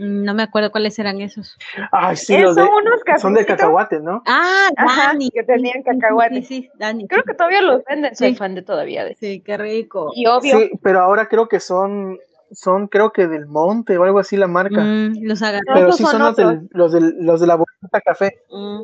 No 0.00 0.32
me 0.32 0.44
acuerdo 0.44 0.70
cuáles 0.70 0.96
eran 1.00 1.20
esos. 1.20 1.58
Ay, 1.90 2.14
sí, 2.16 2.38
los 2.38 2.54
de, 2.54 2.62
son 2.62 2.70
unos 2.72 3.00
son 3.20 3.34
de 3.34 3.44
cacahuate, 3.44 3.98
¿no? 3.98 4.22
Ah, 4.26 4.68
Ajá, 4.76 5.06
Dani. 5.08 5.28
que 5.30 5.42
tenían 5.42 5.74
sí, 5.74 5.82
sí, 5.84 5.90
sí, 5.92 5.98
cacahuate. 6.00 6.34
Sí, 6.36 6.42
sí, 6.44 6.70
Dani. 6.78 7.08
Creo 7.08 7.24
que 7.24 7.34
todavía 7.34 7.62
los 7.62 7.82
venden, 7.84 8.14
soy 8.14 8.36
fan 8.36 8.54
de 8.54 8.62
todavía 8.62 9.04
de 9.04 9.16
Sí, 9.16 9.40
qué 9.40 9.56
rico. 9.56 10.12
Y 10.14 10.26
obvio, 10.26 10.56
Sí, 10.56 10.70
pero 10.82 11.00
ahora 11.00 11.26
creo 11.26 11.48
que 11.48 11.58
son, 11.58 12.16
son 12.52 12.86
creo 12.86 13.10
que 13.12 13.26
del 13.26 13.46
monte 13.46 13.98
o 13.98 14.04
algo 14.04 14.20
así 14.20 14.36
la 14.36 14.46
marca. 14.46 14.80
Mm, 14.82 15.14
los 15.24 15.42
agarré. 15.42 15.64
pero 15.74 15.90
sí 15.92 16.04
son 16.04 16.12
son 16.12 16.22
los, 16.22 16.36
del- 16.36 16.68
los, 16.70 16.92
del- 16.92 17.16
los 17.18 17.40
de 17.40 17.46
la 17.48 17.56
bolsita 17.56 18.00
café. 18.00 18.38
Mm. 18.50 18.82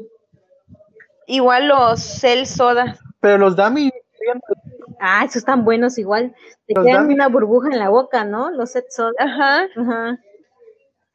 igual 1.29 1.69
los 1.69 2.01
Cell 2.01 2.45
Soda. 2.47 2.99
Pero 3.21 3.39
los 3.39 3.55
Dami, 3.57 3.91
Ah, 5.01 5.23
esos 5.25 5.37
están 5.37 5.65
buenos 5.65 5.99
igual. 5.99 6.35
Te 6.67 6.75
Los 6.75 6.85
quedan 6.85 7.03
Dami. 7.03 7.15
una 7.15 7.29
burbuja 7.29 7.69
en 7.71 7.79
la 7.79 7.89
boca, 7.91 8.25
¿no? 8.25 8.51
Los 8.51 8.71
set 8.73 8.87
soda. 8.91 9.13
Ajá, 9.19 9.65
Ajá. 9.77 10.19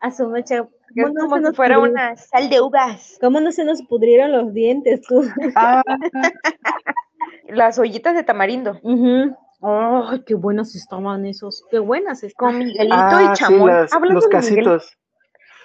A 0.02 0.12
su 0.12 0.28
es 0.28 0.68
¿Cómo 0.96 1.14
no 1.14 1.22
como 1.22 1.38
se 1.38 1.48
si 1.50 1.56
fuera 1.56 1.78
una 1.80 2.16
sal 2.16 2.50
de 2.50 2.62
uvas. 2.62 3.18
¿Cómo 3.22 3.40
no 3.42 3.52
se 3.52 3.64
nos 3.66 3.82
pudrieron 3.84 4.32
los 4.32 4.54
dientes 4.54 5.02
tú? 5.02 5.24
ah, 5.56 5.84
Las 7.48 7.78
ollitas 7.80 8.16
de 8.16 8.24
tamarindo. 8.24 8.80
Ay, 9.62 10.24
qué 10.26 10.36
buenos 10.36 10.76
estaban 10.76 11.26
esos. 11.26 11.66
Qué 11.70 11.80
buenas 11.80 12.20
Con 12.20 12.28
estaban. 12.28 12.58
Miguelito 12.60 12.96
ah, 12.98 13.22
y 13.34 13.36
sí, 13.36 13.44
chamoy. 13.44 13.72
las- 13.72 13.94
Hablando 13.94 14.16
los 14.22 14.28
Miguel- 14.28 14.42
casitos. 14.66 14.98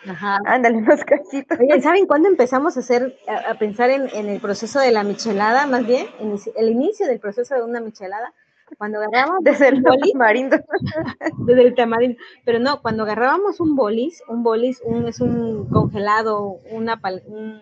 Ajá. 0.09 0.39
Ándale, 0.45 0.81
los 0.83 1.03
casitos. 1.05 1.59
Oigan, 1.59 1.81
¿saben 1.81 2.07
cuándo 2.07 2.29
empezamos 2.29 2.77
a 2.77 2.81
hacer, 2.81 3.17
a, 3.27 3.53
a 3.53 3.55
pensar 3.55 3.89
en, 3.91 4.09
en 4.15 4.29
el 4.29 4.41
proceso 4.41 4.79
de 4.81 4.91
la 4.93 5.03
michelada, 5.05 5.67
más 5.67 5.87
bien? 5.87 6.07
Inici- 6.21 6.53
el 6.57 6.71
inicio 6.71 7.07
del 7.07 7.21
proceso 7.21 7.55
de 7.55 7.63
una 7.63 7.81
michelada. 7.81 8.33
Cuando 8.79 8.99
agarrábamos 8.99 9.39
Desde 9.43 9.69
el 9.69 9.83
tamarindo. 10.13 10.57
desde 11.47 11.63
el 11.63 11.75
tamarindo, 11.75 12.19
pero 12.45 12.59
no, 12.59 12.81
cuando 12.83 13.03
agarrábamos 13.05 13.61
un 13.61 13.77
bolis, 13.77 14.23
un 14.29 14.43
bolis, 14.43 14.81
un, 14.85 15.07
es 15.07 15.21
un 15.21 15.67
congelado, 15.71 16.59
una 16.71 17.01
pal- 17.01 17.23
un- 17.27 17.61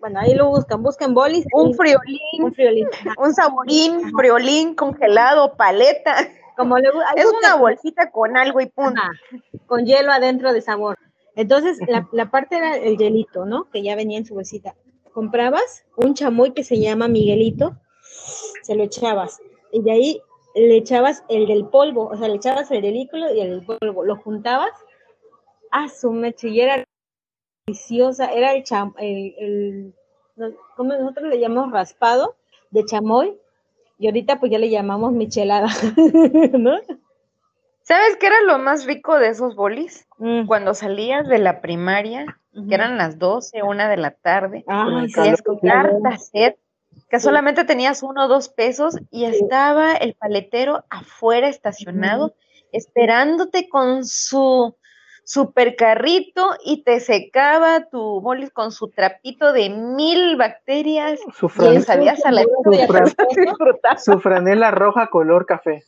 bueno, 0.00 0.20
ahí 0.20 0.34
lo 0.34 0.48
buscan, 0.48 0.82
buscan 0.82 1.12
bolis. 1.12 1.44
Un 1.52 1.74
friolín, 1.74 2.20
un 2.44 2.54
friolín. 2.54 2.86
un 3.16 3.34
saborín, 3.34 4.12
friolín, 4.16 4.74
congelado, 4.76 5.54
paleta. 5.56 6.14
Como 6.56 6.78
le 6.78 6.88
Es 7.16 7.26
una 7.26 7.56
bolsita 7.56 8.10
con 8.10 8.36
algo 8.36 8.60
y 8.60 8.66
punto. 8.66 9.00
Ajá, 9.00 9.10
con 9.66 9.86
hielo 9.86 10.12
adentro 10.12 10.52
de 10.52 10.60
sabor. 10.60 10.98
Entonces, 11.34 11.78
la, 11.88 12.08
la 12.12 12.30
parte 12.30 12.56
era 12.58 12.76
el 12.76 12.96
hielito, 12.96 13.44
¿no? 13.44 13.68
Que 13.70 13.82
ya 13.82 13.94
venía 13.96 14.18
en 14.18 14.24
su 14.26 14.34
bolsita. 14.34 14.74
Comprabas 15.12 15.84
un 15.96 16.14
chamoy 16.14 16.52
que 16.52 16.62
se 16.64 16.78
llama 16.80 17.08
Miguelito, 17.08 17.76
se 18.62 18.74
lo 18.76 18.84
echabas. 18.84 19.38
Y 19.72 19.82
de 19.82 19.90
ahí 19.92 20.22
le 20.60 20.76
echabas 20.76 21.24
el 21.28 21.46
del 21.46 21.66
polvo, 21.66 22.08
o 22.08 22.16
sea, 22.16 22.28
le 22.28 22.36
echabas 22.36 22.70
el 22.70 22.82
del 22.82 22.94
líquido 22.94 23.34
y 23.34 23.40
el 23.40 23.50
del 23.50 23.62
polvo. 23.78 24.04
Lo 24.04 24.16
juntabas 24.16 24.72
a 25.70 25.88
su 25.88 26.10
mecha 26.12 26.48
y 26.48 26.60
era 26.60 26.84
deliciosa. 27.66 28.26
Era 28.32 28.52
el 28.54 28.64
cham, 28.64 28.94
el, 28.98 29.34
el- 29.38 29.94
¿cómo 30.76 30.94
nosotros 30.94 31.28
le 31.28 31.40
llamamos 31.40 31.72
raspado 31.72 32.36
de 32.70 32.84
chamoy. 32.84 33.36
Y 33.98 34.06
ahorita 34.06 34.38
pues 34.38 34.52
ya 34.52 34.58
le 34.58 34.70
llamamos 34.70 35.12
michelada, 35.12 35.66
¿no? 36.52 36.78
¿Sabes 37.82 38.16
qué 38.16 38.26
era 38.28 38.42
lo 38.42 38.58
más 38.58 38.84
rico 38.84 39.18
de 39.18 39.28
esos 39.28 39.56
bolis? 39.56 40.06
Mm, 40.18 40.46
Cuando 40.46 40.74
salías 40.74 41.26
de 41.26 41.38
la 41.38 41.60
primaria, 41.60 42.38
que 42.68 42.74
eran 42.74 42.96
las 42.98 43.18
12, 43.18 43.62
una 43.62 43.88
de 43.88 43.96
la 43.96 44.12
tarde, 44.12 44.62
Ay, 44.68 45.10
querías 45.12 45.42
que 47.08 47.20
solamente 47.20 47.64
tenías 47.64 48.02
uno 48.02 48.24
o 48.26 48.28
dos 48.28 48.48
pesos 48.48 48.96
y 49.10 49.24
estaba 49.24 49.94
el 49.94 50.14
paletero 50.14 50.84
afuera 50.90 51.48
estacionado, 51.48 52.34
esperándote 52.72 53.68
con 53.68 54.04
su 54.04 54.76
super 55.24 55.76
carrito 55.76 56.54
y 56.64 56.82
te 56.84 57.00
secaba 57.00 57.86
tu 57.90 58.20
bolis 58.20 58.50
con 58.50 58.72
su 58.72 58.88
trapito 58.88 59.52
de 59.52 59.68
mil 59.70 60.36
bacterias 60.36 61.20
Su, 61.38 61.46
y 61.46 61.48
fran- 61.50 61.82
salías 61.82 62.24
a 62.24 62.30
la 62.30 62.42
su 62.42 62.48
fran- 62.88 63.04
disfrutar. 63.44 63.98
su 64.00 64.20
franela 64.20 64.70
roja 64.70 65.08
color 65.08 65.44
café. 65.46 65.84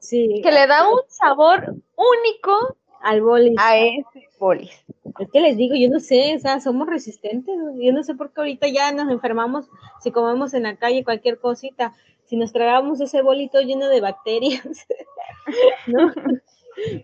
Sí, 0.00 0.40
que 0.42 0.50
le 0.52 0.66
da 0.66 0.88
un 0.88 1.00
sabor 1.08 1.74
único 1.96 2.76
al 3.02 3.20
boli. 3.20 3.54
a 3.58 3.76
ese 3.76 4.28
bolis. 4.38 4.84
Es 5.18 5.30
que 5.30 5.40
les 5.40 5.56
digo, 5.56 5.74
yo 5.74 5.88
no 5.90 6.00
sé, 6.00 6.34
o 6.36 6.38
sea, 6.38 6.60
somos 6.60 6.88
resistentes. 6.88 7.54
Yo 7.78 7.92
no 7.92 8.02
sé 8.02 8.14
por 8.14 8.32
qué 8.32 8.40
ahorita 8.40 8.68
ya 8.68 8.92
nos 8.92 9.10
enfermamos 9.10 9.68
si 10.00 10.10
comemos 10.10 10.54
en 10.54 10.64
la 10.64 10.76
calle 10.76 11.04
cualquier 11.04 11.38
cosita. 11.38 11.92
Si 12.24 12.36
nos 12.36 12.52
tragamos 12.52 13.00
ese 13.00 13.22
bolito 13.22 13.60
lleno 13.60 13.88
de 13.88 14.00
bacterias. 14.00 14.86
no, 15.86 16.12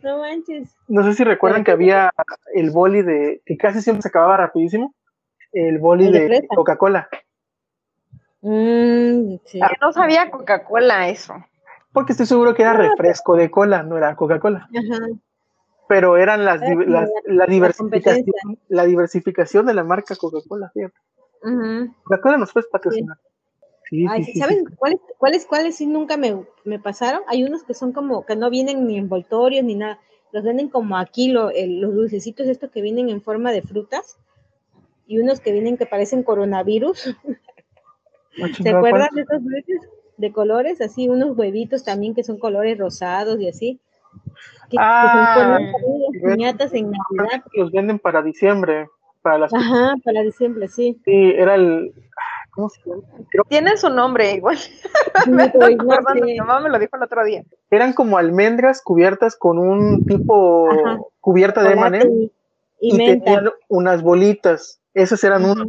no 0.03 0.19
manches. 0.19 0.75
No 0.87 1.03
sé 1.03 1.15
si 1.15 1.25
recuerdan 1.25 1.65
que 1.65 1.73
había 1.73 2.11
el 2.55 2.71
boli 2.71 3.03
de, 3.03 3.43
que 3.45 3.57
casi 3.57 3.83
siempre 3.83 4.03
se 4.03 4.09
acababa 4.09 4.37
rapidísimo, 4.39 4.95
el 5.53 5.79
boli 5.79 6.07
El 6.07 6.13
de. 6.13 6.47
Coca-Cola. 6.49 7.09
Mm, 8.41 9.37
sí. 9.45 9.61
No 9.81 9.93
sabía 9.93 10.31
Coca-Cola 10.31 11.09
eso. 11.09 11.35
Porque 11.93 12.13
estoy 12.13 12.27
seguro 12.27 12.55
que 12.55 12.63
era 12.63 12.75
refresco 12.75 13.35
de 13.37 13.51
cola, 13.51 13.83
no 13.83 13.97
era 13.99 14.15
Coca-Cola. 14.15 14.69
Ajá. 14.75 15.07
Pero 15.89 16.17
eran 16.17 16.45
las, 16.45 16.61
la- 16.61 17.47
diversificación, 17.47 18.25
la 18.69 18.85
diversificación 18.85 19.67
de 19.67 19.75
la 19.75 19.85
marca 19.85 20.15
Coca-Cola, 20.17 20.71
fíjate. 20.75 20.95
Ujú. 21.43 21.95
Coca-Cola 22.05 22.37
nos 22.37 22.53
puede 22.53 22.67
patrocinar. 22.71 23.17
Sí, 23.89 24.05
Ay, 24.07 24.23
sí, 24.25 24.39
¿Saben 24.39 24.65
cuáles, 24.77 25.01
cuáles, 25.17 25.47
cuáles 25.47 25.77
sí 25.77 25.87
nunca 25.87 26.19
me, 26.19 26.45
me 26.65 26.79
pasaron? 26.79 27.23
Hay 27.27 27.43
unos 27.45 27.63
que 27.65 27.73
son 27.73 27.93
como, 27.93 28.27
que 28.27 28.37
no 28.37 28.51
vienen 28.51 28.87
ni 28.87 28.99
envoltorios 28.99 29.65
ni 29.65 29.77
nada. 29.77 29.99
Los 30.31 30.45
venden 30.45 30.69
como 30.69 30.99
aquí, 30.99 31.29
lo- 31.33 31.49
el- 31.51 31.81
los 31.81 31.95
dulcecitos 31.95 32.47
estos 32.49 32.71
que 32.71 32.83
vienen 32.83 33.09
en 33.09 33.23
forma 33.23 33.51
de 33.51 33.63
frutas. 33.63 34.19
Y 35.07 35.19
unos 35.21 35.41
que 35.41 35.53
vienen 35.53 35.79
que 35.79 35.87
parecen 35.87 36.23
coronavirus. 36.23 36.99
¿Se 38.37 38.53
chingada, 38.53 38.77
acuerdan 38.79 39.09
de 39.15 39.23
esos 39.23 39.43
dulces 39.43 39.89
de 40.19 40.33
colores? 40.33 40.83
Así, 40.83 41.09
unos 41.09 41.35
huevitos 41.37 41.83
también 41.83 42.15
que 42.15 42.25
son 42.25 42.39
colores 42.39 42.77
rosados 42.77 43.41
y 43.41 43.49
así. 43.49 43.81
Que, 44.71 44.71
que 44.71 44.77
Ah, 44.79 45.37
se 45.37 45.41
ponen 45.41 45.73
también 45.73 46.03
las 46.03 46.37
piñatas 46.37 46.75
en 46.75 46.91
Navidad. 46.91 47.45
Los 47.55 47.73
venden 47.73 47.99
para 47.99 48.23
diciembre, 48.23 48.89
para 49.23 49.39
las... 49.39 49.55
Ajá, 49.55 49.95
para 50.05 50.23
diciembre, 50.23 50.69
sí. 50.69 51.01
Sí, 51.05 51.33
era 51.37 51.55
el... 51.55 51.93
ah, 51.97 52.51
¿Cómo 52.51 52.69
se 52.69 52.81
llama? 52.85 53.03
Creo 53.31 53.45
que 53.45 53.49
Tiene 53.51 53.77
su 53.77 53.89
nombre 53.89 54.33
igual. 54.35 54.59
Me 55.27 55.49
pero 55.49 55.67
estoy 55.69 55.77
no 55.77 55.93
acordando, 55.93 56.25
mi 56.27 56.37
mamá 56.39 56.61
me 56.61 56.69
lo 56.71 56.79
dijo 56.79 56.97
el 56.97 57.03
otro 57.03 57.25
día. 57.25 57.43
eran 57.71 57.93
como 57.93 58.19
almendras 58.19 58.83
cubiertas 58.83 59.37
con 59.37 59.59
un 59.59 60.05
tipo 60.07 60.71
Ajá. 60.71 60.99
cubierta 61.21 61.63
de 61.63 61.71
Chocolate 61.75 61.97
M&M 61.99 62.31
y, 62.81 62.95
y 62.95 62.97
tenían 62.97 63.51
unas 63.69 64.03
bolitas. 64.03 64.81
Esos 64.95 65.23
eran 65.25 65.45
unos. 65.45 65.69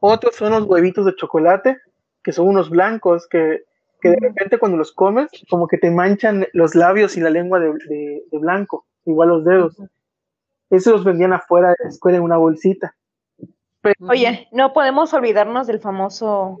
Otros 0.00 0.36
son 0.36 0.50
los 0.52 0.64
huevitos 0.64 1.06
de 1.06 1.14
chocolate, 1.16 1.78
que 2.22 2.32
son 2.32 2.48
unos 2.48 2.70
blancos 2.70 3.26
que, 3.28 3.62
que 4.00 4.10
de 4.10 4.18
repente 4.20 4.58
cuando 4.58 4.76
los 4.78 4.92
comes, 4.92 5.28
como 5.50 5.66
que 5.68 5.78
te 5.78 5.90
manchan 5.90 6.46
los 6.52 6.74
labios 6.74 7.16
y 7.16 7.20
la 7.20 7.30
lengua 7.30 7.58
de, 7.60 7.72
de- 7.88 8.22
de 8.30 8.38
blanco, 8.38 8.86
igual 9.04 9.28
los 9.30 9.44
dedos. 9.44 9.76
Esos 10.70 10.92
los 10.94 11.04
vendían 11.04 11.32
afuera 11.32 11.70
de 11.70 11.76
la 11.84 11.88
escuela 11.88 12.18
en 12.18 12.24
una 12.24 12.36
bolsita. 12.36 12.94
Oye, 14.08 14.48
no 14.52 14.72
podemos 14.72 15.14
olvidarnos 15.14 15.66
del 15.68 15.78
famoso 15.80 16.60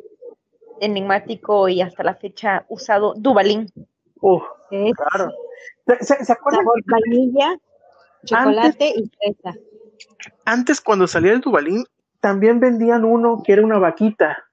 enigmático 0.80 1.68
y 1.68 1.80
hasta 1.82 2.04
la 2.04 2.14
fecha 2.14 2.64
usado 2.68 3.14
Dubalín. 3.16 3.68
Uf, 4.20 4.42
Es 4.70 4.94
claro. 4.94 5.32
¿Se, 5.86 6.04
se- 6.04 6.24
se 6.24 6.32
acuerdan? 6.32 6.60
sabor 6.64 6.80
vainilla, 6.86 7.56
chocolate 8.24 8.92
y 8.96 9.10
fresa. 9.18 9.58
Antes, 10.44 10.80
cuando 10.80 11.06
salía 11.06 11.32
el 11.32 11.40
Dubalín, 11.40 11.84
también 12.20 12.60
vendían 12.60 13.04
uno 13.04 13.42
que 13.44 13.52
era 13.52 13.62
una 13.64 13.78
vaquita, 13.78 14.44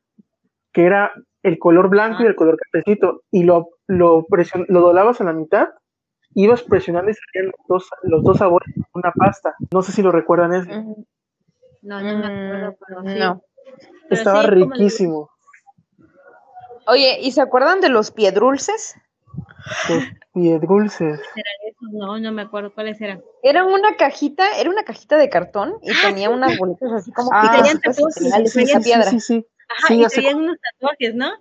que 0.72 0.86
era 0.86 1.12
el 1.44 1.60
color 1.60 1.90
blanco 1.90 2.24
y 2.24 2.26
el 2.26 2.36
color 2.36 2.58
cafecito, 2.58 3.22
y 3.32 3.44
lo, 3.44 3.70
lo, 3.88 4.24
presion- 4.28 4.66
lo 4.70 4.80
doblabas 4.82 5.20
a 5.22 5.26
la 5.26 5.34
mitad, 5.34 5.68
ibas 6.34 6.64
presionando 6.64 7.12
y 7.12 7.14
salían 7.14 7.52
los 7.52 7.68
dos, 7.68 7.90
los 8.04 8.24
dos 8.24 8.38
sabores 8.38 8.70
en 8.76 8.84
una 8.94 9.12
pasta. 9.12 9.54
No 9.72 9.82
sé 9.82 9.92
si 9.92 10.02
lo 10.02 10.12
recuerdan. 10.12 10.52
Mm, 10.52 11.04
No, 11.84 12.02
no 12.02 12.18
me 12.18 12.26
acuerdo, 12.26 12.78
pero 12.88 13.02
sí. 13.04 13.20
No. 13.20 13.42
Pero 14.10 14.16
Estaba 14.22 14.42
sí, 14.44 14.48
riquísimo. 14.50 15.30
Oye, 16.88 17.20
¿y 17.22 17.32
se 17.32 17.42
acuerdan 17.42 17.82
de 17.82 17.90
los 17.90 18.12
piedrulces? 18.12 18.96
Los 19.90 20.04
piedrulces. 20.34 21.22
eran 21.36 21.54
esos, 21.68 21.90
No, 21.94 22.20
no 22.20 22.32
me 22.32 22.42
acuerdo 22.44 22.74
cuáles 22.74 23.00
eran. 23.02 23.22
Era 23.42 23.66
una 23.66 23.96
cajita, 23.96 24.58
era 24.60 24.70
una 24.70 24.84
cajita 24.84 25.18
de 25.18 25.30
cartón 25.30 25.76
y 25.82 25.94
tenía 26.02 26.30
unas 26.30 26.58
bolitas 26.58 26.92
así 26.92 27.12
como 27.12 27.30
Ah, 27.34 27.64
tatuajes, 27.82 28.56
esa 28.56 28.80
piedra. 28.80 29.04
Sí, 29.06 29.20
sí. 29.20 29.46
Ajá, 29.70 29.88
Sí, 29.88 29.96
y 29.96 30.02
ya 30.02 30.10
sé 30.10 30.22
traían 30.22 30.38
unos 30.38 30.58
tatuajes, 30.60 31.16
¿no? 31.16 31.32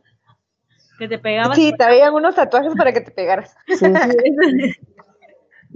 Que 0.99 1.09
te 1.09 1.19
pegabas. 1.19 1.57
Sí, 1.57 1.73
traían 1.77 2.15
unos 2.15 2.35
tatuajes 2.35 2.75
para 2.77 2.93
que 2.93 3.01
te 3.01 3.11
pegaras. 3.11 3.57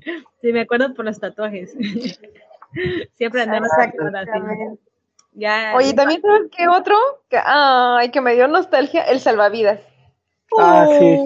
Sí. 0.03 0.13
Sí, 0.41 0.53
me 0.53 0.61
acuerdo 0.61 0.95
por 0.95 1.05
los 1.05 1.19
tatuajes. 1.19 1.73
Siempre 3.15 3.47
tatuada 3.47 4.21
así. 4.21 4.79
Ya, 5.33 5.73
Oye, 5.75 5.93
también 5.93 6.23
sabes 6.23 6.51
qué 6.57 6.67
otro, 6.67 6.97
que, 7.29 7.39
ay, 7.43 8.11
que 8.11 8.23
me 8.23 8.35
dio 8.35 8.49
nostalgia, 8.49 9.03
el 9.03 9.21
salvavidas. 9.21 9.81
Ah, 10.59 10.87
sí. 10.99 11.19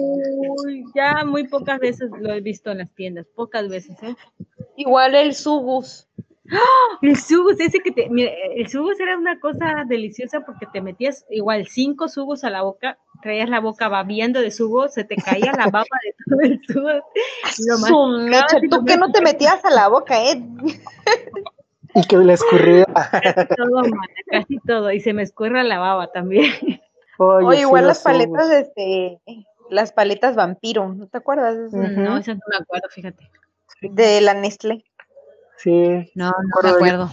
Uy, 0.65 0.83
ya 0.93 1.23
muy 1.23 1.47
pocas 1.47 1.79
veces 1.79 2.09
lo 2.19 2.33
he 2.33 2.41
visto 2.41 2.71
en 2.71 2.79
las 2.79 2.89
tiendas, 2.93 3.25
pocas 3.27 3.69
veces, 3.69 4.01
¿eh? 4.03 4.15
Igual 4.75 5.15
el 5.15 5.33
Subus. 5.33 6.09
El 7.01 7.17
subus, 7.17 7.59
ese 7.59 7.79
que 7.79 7.91
te, 7.91 8.09
mira, 8.09 8.31
el 8.55 8.67
subus 8.67 8.99
era 8.99 9.17
una 9.17 9.39
cosa 9.39 9.85
deliciosa 9.87 10.41
porque 10.41 10.67
te 10.67 10.81
metías 10.81 11.25
igual 11.29 11.67
cinco 11.67 12.07
subos 12.07 12.43
a 12.43 12.49
la 12.49 12.61
boca, 12.61 12.97
traías 13.21 13.49
la 13.49 13.59
boca 13.59 13.87
babiando 13.87 14.41
de 14.41 14.51
subo, 14.51 14.87
se 14.87 15.03
te 15.03 15.15
caía 15.15 15.51
la 15.53 15.67
baba 15.67 15.85
de 16.03 16.13
todo 16.27 16.39
el 16.41 16.61
subo. 16.67 16.89
y 17.57 17.89
lo 17.89 18.27
mecha, 18.27 18.59
tú 18.69 18.85
que 18.85 18.97
no 18.97 19.11
te 19.11 19.21
metías 19.21 19.63
a 19.65 19.69
la 19.71 19.87
boca, 19.87 20.23
¿eh? 20.23 20.41
Y 21.93 22.07
que 22.07 22.17
le 22.17 22.33
escurría. 22.33 22.85
Casi 22.85 23.47
todo, 23.55 23.81
mana, 23.81 24.07
casi 24.27 24.59
todo, 24.65 24.91
y 24.93 25.01
se 25.01 25.11
me 25.11 25.23
escurra 25.23 25.61
la 25.63 25.77
baba 25.77 26.07
también. 26.11 26.49
Oye, 27.17 27.45
O 27.45 27.53
igual 27.53 27.85
las 27.85 28.01
paletas, 28.01 28.45
humos. 28.45 28.51
este, 28.51 29.19
las 29.69 29.91
paletas 29.91 30.35
vampiro, 30.35 30.87
¿no 30.93 31.07
te 31.07 31.17
acuerdas? 31.17 31.57
esas? 31.57 31.73
No, 31.73 32.17
eso 32.17 32.33
no 32.33 32.39
me 32.49 32.57
acuerdo, 32.61 32.87
fíjate. 32.89 33.29
De 33.81 34.21
la 34.21 34.33
Nestlé. 34.33 34.85
Sí. 35.63 36.11
No, 36.15 36.31
no 36.31 36.61
me 36.63 36.69
de- 36.69 36.75
acuerdo. 36.75 37.09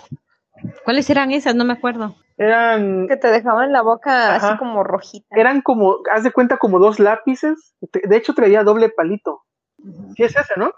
¿Cuáles 0.85 1.09
eran 1.11 1.31
esas? 1.31 1.55
No 1.55 1.65
me 1.65 1.73
acuerdo. 1.75 2.17
Eran, 2.37 3.09
Que 3.09 3.17
te 3.17 3.29
dejaban 3.29 3.73
la 3.73 3.83
boca 3.83 4.37
Ajá. 4.37 4.49
así 4.51 4.59
como 4.59 4.85
rojita. 4.85 5.27
eran 5.37 5.61
como, 5.61 5.99
haz 6.13 6.23
de 6.23 6.31
cuenta, 6.33 6.57
como 6.57 6.79
dos 6.79 6.99
lápices. 7.01 7.75
De 7.81 8.17
hecho, 8.17 8.33
traía 8.35 8.63
doble 8.63 8.91
palito. 8.91 9.43
Sí, 10.17 10.23
es 10.25 10.37
ese, 10.37 10.55
¿no? 10.57 10.73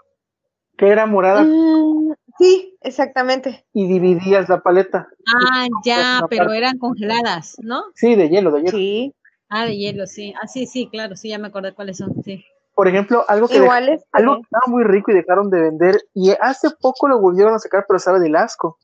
Que 0.77 0.89
era 0.89 1.05
morada 1.05 1.43
Mm, 1.43 2.13
sí, 2.39 2.77
exactamente. 2.81 3.65
y 3.73 3.87
dividías 3.87 4.49
la 4.49 4.61
paleta. 4.61 5.07
Ah, 5.27 5.67
ya, 5.85 6.21
pero 6.29 6.45
parte. 6.45 6.57
eran 6.57 6.77
congeladas, 6.79 7.55
¿no? 7.61 7.83
Sí, 7.95 8.15
de 8.15 8.29
hielo, 8.29 8.51
de 8.51 8.59
hielo. 8.61 8.71
Sí. 8.77 9.13
Ah, 9.49 9.65
de 9.65 9.77
hielo, 9.77 10.07
sí. 10.07 10.33
Ah, 10.41 10.47
sí, 10.47 10.65
sí, 10.65 10.87
claro, 10.91 11.15
sí, 11.15 11.29
ya 11.29 11.37
me 11.37 11.47
acordé 11.47 11.73
cuáles 11.73 11.97
son, 11.97 12.23
sí. 12.23 12.43
Por 12.81 12.87
ejemplo, 12.87 13.23
algo 13.27 13.47
que, 13.47 13.57
Igual 13.57 14.01
algo 14.11 14.37
que 14.37 14.41
estaba 14.41 14.63
muy 14.65 14.83
rico 14.83 15.11
y 15.11 15.13
dejaron 15.13 15.51
de 15.51 15.61
vender, 15.61 16.01
y 16.15 16.31
hace 16.31 16.71
poco 16.81 17.07
lo 17.07 17.19
volvieron 17.19 17.53
a 17.53 17.59
sacar, 17.59 17.85
pero 17.87 17.99
sabe 17.99 18.19
del 18.19 18.35
asco. 18.35 18.79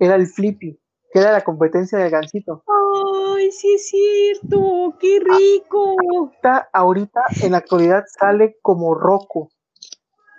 Era 0.00 0.16
el 0.16 0.26
Flippy, 0.26 0.76
que 1.12 1.20
era 1.20 1.30
la 1.30 1.42
competencia 1.42 1.98
del 1.98 2.10
gancito. 2.10 2.64
Ay, 2.66 3.52
sí 3.52 3.74
es 3.74 3.90
cierto, 3.90 4.96
qué 4.98 5.20
rico. 5.20 5.94
Ahorita, 6.16 6.68
ahorita, 6.72 7.20
en 7.42 7.52
la 7.52 7.58
actualidad, 7.58 8.02
sale 8.08 8.56
como 8.60 8.92
roco. 8.96 9.38
O 9.42 9.50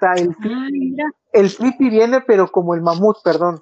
sea, 0.02 0.16
el, 0.16 0.36
Ah, 0.44 0.68
mira. 0.70 1.06
el 1.32 1.50
Flippy 1.52 1.90
viene, 1.90 2.20
pero 2.20 2.52
como 2.52 2.76
el 2.76 2.82
mamut, 2.82 3.16
perdón. 3.24 3.62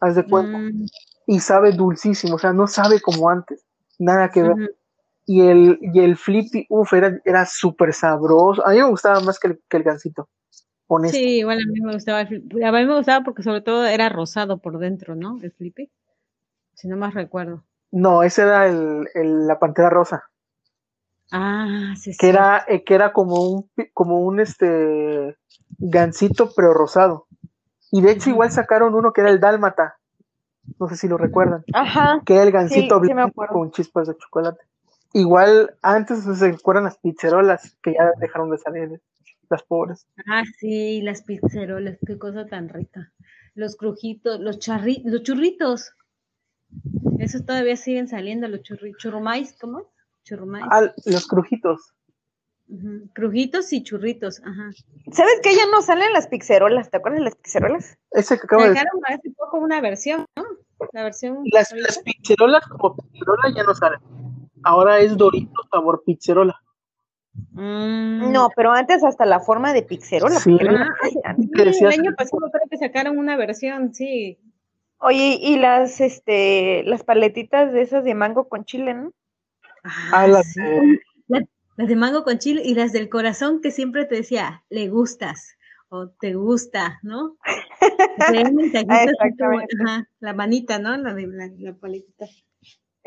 Haz 0.00 0.14
de 0.14 0.24
cuenta. 0.26 0.56
Mm, 0.56 0.86
Y 1.26 1.40
sabe 1.40 1.72
dulcísimo, 1.72 2.36
o 2.36 2.38
sea, 2.38 2.54
no 2.54 2.66
sabe 2.66 3.02
como 3.02 3.28
antes. 3.28 3.66
Nada 3.98 4.30
que 4.30 4.42
ver. 4.44 4.76
Y 5.26 5.42
el, 5.42 5.78
y 5.80 6.00
el 6.00 6.16
Flippy, 6.16 6.66
uff, 6.68 6.92
era, 6.92 7.20
era 7.24 7.46
súper 7.46 7.92
sabroso. 7.92 8.66
A 8.66 8.70
mí 8.70 8.76
me 8.78 8.88
gustaba 8.90 9.20
más 9.20 9.38
que 9.38 9.48
el, 9.48 9.60
que 9.68 9.76
el 9.76 9.82
gancito. 9.84 10.28
Honesto. 10.88 11.16
Sí, 11.16 11.38
igual 11.38 11.58
a 11.58 11.70
mí 11.72 11.80
me 11.80 11.92
gustaba. 11.94 12.22
el 12.22 12.28
flip- 12.28 12.64
A 12.64 12.72
mí 12.72 12.84
me 12.86 12.96
gustaba 12.96 13.24
porque 13.24 13.42
sobre 13.44 13.60
todo 13.60 13.86
era 13.86 14.08
rosado 14.08 14.58
por 14.58 14.78
dentro, 14.78 15.14
¿no? 15.14 15.38
El 15.40 15.52
flippy. 15.52 15.88
Si 16.74 16.88
no 16.88 16.96
más 16.96 17.14
recuerdo. 17.14 17.64
No, 17.92 18.22
ese 18.24 18.42
era 18.42 18.66
el, 18.66 19.08
el- 19.14 19.46
la 19.46 19.58
pantera 19.60 19.88
rosa. 19.90 20.24
Ah, 21.30 21.94
sí, 21.96 22.12
sí. 22.12 22.18
Que 22.18 22.28
era, 22.28 22.64
eh, 22.66 22.82
que 22.82 22.94
era 22.94 23.12
como 23.12 23.40
un, 23.48 23.70
como 23.94 24.20
un 24.20 24.40
este 24.40 25.36
gansito, 25.78 26.50
pero 26.56 26.74
rosado. 26.74 27.26
Y 27.92 28.02
de 28.02 28.12
hecho, 28.12 28.30
igual 28.30 28.50
sacaron 28.50 28.94
uno 28.94 29.12
que 29.12 29.20
era 29.20 29.30
el 29.30 29.38
dálmata. 29.40 29.96
No 30.78 30.88
sé 30.88 30.96
si 30.96 31.08
lo 31.08 31.16
recuerdan. 31.18 31.64
Ajá. 31.72 32.20
Que 32.24 32.34
era 32.34 32.42
el 32.44 32.50
gansito 32.52 32.96
sí 33.00 33.08
me 33.08 33.14
blanco 33.14 33.30
acuerdo. 33.30 33.54
con 33.54 33.70
chispas 33.70 34.08
de 34.08 34.16
chocolate. 34.16 34.60
Igual, 35.12 35.76
antes 35.82 36.22
se 36.22 36.52
recuerdan 36.52 36.84
las 36.84 36.98
pizzerolas 36.98 37.76
que 37.82 37.94
ya 37.94 38.12
dejaron 38.18 38.50
de 38.50 38.58
salir. 38.58 39.00
Las 39.48 39.64
pobres. 39.64 40.06
Ah, 40.28 40.44
sí, 40.60 41.02
las 41.02 41.22
pizzerolas, 41.22 41.98
qué 42.06 42.16
cosa 42.18 42.46
tan 42.46 42.68
rica. 42.68 43.12
Los 43.54 43.76
crujitos, 43.76 44.38
los 44.38 44.60
charri, 44.60 45.02
los 45.04 45.24
churritos. 45.24 45.92
Esos 47.18 47.44
todavía 47.44 47.76
siguen 47.76 48.06
saliendo, 48.06 48.46
los 48.46 48.62
churri, 48.62 48.92
churrumais, 48.96 49.56
¿cómo? 49.60 49.90
Churrumais. 50.22 50.64
Ah, 50.70 50.92
los 51.04 51.26
crujitos. 51.26 51.94
Crujitos 53.12 53.72
y 53.72 53.82
churritos, 53.82 54.40
ajá. 54.44 54.70
¿Sabes 55.10 55.40
que 55.42 55.56
ya 55.56 55.66
no 55.72 55.82
salen 55.82 56.12
las 56.12 56.28
pizzerolas? 56.28 56.88
¿Te 56.88 56.98
acuerdas 56.98 57.18
de 57.18 57.24
las 57.24 57.34
pizzerolas? 57.34 57.98
Ese 58.12 58.38
que 58.38 58.44
acabo 58.44 58.62
de 58.62 58.68
decir. 58.68 58.84
Sacaron 58.84 59.18
hace 59.18 59.30
poco 59.30 59.58
una 59.58 59.80
versión, 59.80 60.24
¿no? 60.36 60.44
La 60.92 61.02
versión. 61.02 61.40
Las, 61.52 61.72
las 61.72 61.98
pizzerolas 61.98 62.64
como 62.68 62.94
pizzerola 62.94 63.52
ya 63.56 63.64
no 63.64 63.74
salen. 63.74 63.98
Ahora 64.62 65.00
es 65.00 65.16
Doritos 65.16 65.66
sabor 65.70 66.02
pizzerola. 66.04 66.60
Mm. 67.52 68.32
No, 68.32 68.50
pero 68.56 68.72
antes 68.72 69.02
hasta 69.04 69.24
la 69.24 69.40
forma 69.40 69.72
de 69.72 69.82
pizzerola. 69.82 70.36
Sí. 70.40 70.50
porque 70.50 70.64
era 70.64 70.74
una 70.74 70.96
Ah. 71.24 71.34
Sí, 71.72 71.84
el 71.84 71.92
año 72.00 72.14
pasado 72.16 72.50
creo 72.50 72.68
que 72.70 72.76
sacaron 72.78 73.18
una 73.18 73.36
versión, 73.36 73.94
sí. 73.94 74.38
Oye, 74.98 75.38
y 75.40 75.56
las, 75.58 76.00
este, 76.00 76.82
las 76.84 77.02
paletitas 77.04 77.72
de 77.72 77.82
esas 77.82 78.04
de 78.04 78.14
mango 78.14 78.48
con 78.48 78.64
chile, 78.64 78.94
¿no? 78.94 79.12
Ah, 80.12 80.26
las 80.26 80.52
sí. 80.52 80.60
de- 80.60 81.00
La- 81.28 81.46
las 81.76 81.88
de 81.88 81.96
mango 81.96 82.24
con 82.24 82.38
chile 82.38 82.60
y 82.64 82.74
las 82.74 82.92
del 82.92 83.08
corazón 83.08 83.60
que 83.62 83.70
siempre 83.70 84.04
te 84.04 84.16
decía, 84.16 84.64
le 84.68 84.88
gustas 84.88 85.56
o 85.88 86.08
te 86.08 86.34
gusta, 86.34 86.98
¿no? 87.02 87.36
Como, 88.50 88.60
Exactamente. 88.60 89.76
ajá, 89.86 90.08
la 90.20 90.34
manita, 90.34 90.78
¿no? 90.78 90.96
La 90.96 91.14
de 91.14 91.26
la, 91.28 91.48
la 91.58 91.74
paletita. 91.74 92.26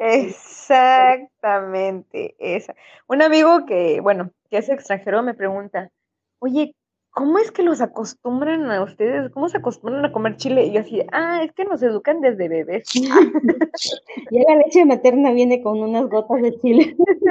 Exactamente, 0.05 2.35
esa. 2.37 2.75
Un 3.07 3.21
amigo 3.21 3.65
que, 3.65 4.01
bueno, 4.01 4.31
que 4.49 4.57
es 4.57 4.67
extranjero 4.67 5.23
me 5.23 5.33
pregunta, 5.33 5.91
oye, 6.39 6.75
¿cómo 7.11 7.37
es 7.37 7.51
que 7.51 7.63
los 7.63 7.79
acostumbran 7.79 8.69
a 8.69 8.83
ustedes? 8.83 9.31
¿Cómo 9.31 9.47
se 9.47 9.59
acostumbran 9.59 10.03
a 10.03 10.11
comer 10.11 10.35
chile? 10.35 10.65
Y 10.65 10.73
yo 10.73 10.81
así, 10.81 11.03
ah, 11.13 11.41
es 11.43 11.53
que 11.53 11.63
nos 11.63 11.81
educan 11.83 12.19
desde 12.19 12.49
bebés. 12.49 12.83
Y 14.29 14.43
la 14.43 14.55
leche 14.57 14.83
materna 14.85 15.31
viene 15.31 15.61
con 15.61 15.79
unas 15.79 16.09
gotas 16.09 16.41
de 16.41 16.53
chile. 16.59 16.97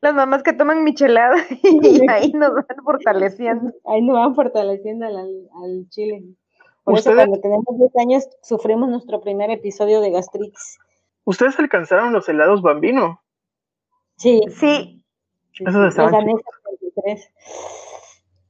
Las 0.00 0.14
mamás 0.14 0.42
que 0.42 0.52
toman 0.52 0.84
michelada 0.84 1.36
y 1.62 2.08
ahí 2.10 2.32
nos 2.32 2.54
van 2.54 2.84
fortaleciendo. 2.84 3.72
Ahí 3.84 4.02
nos 4.02 4.16
van 4.16 4.34
fortaleciendo 4.34 5.06
al, 5.06 5.16
al 5.16 5.88
chile. 5.88 6.24
Por 6.84 6.94
eso 6.98 7.10
Ustedes- 7.10 7.16
cuando 7.28 7.40
tenemos 7.40 7.64
10 7.78 7.96
años 7.96 8.28
sufrimos 8.42 8.88
nuestro 8.88 9.20
primer 9.20 9.50
episodio 9.50 10.00
de 10.00 10.10
gastritis. 10.10 10.78
¿Ustedes 11.24 11.58
alcanzaron 11.58 12.12
los 12.12 12.28
helados 12.28 12.62
bambino? 12.62 13.22
Sí, 14.16 14.40
Sí, 14.50 15.04
Esos 15.60 15.74
los 15.74 15.88
estaban 15.90 16.12
daneses 16.12 16.44
23. 16.80 17.30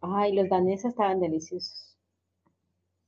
Ay, 0.00 0.32
los 0.34 0.48
daneses 0.48 0.86
estaban 0.92 1.20
deliciosos. 1.20 1.96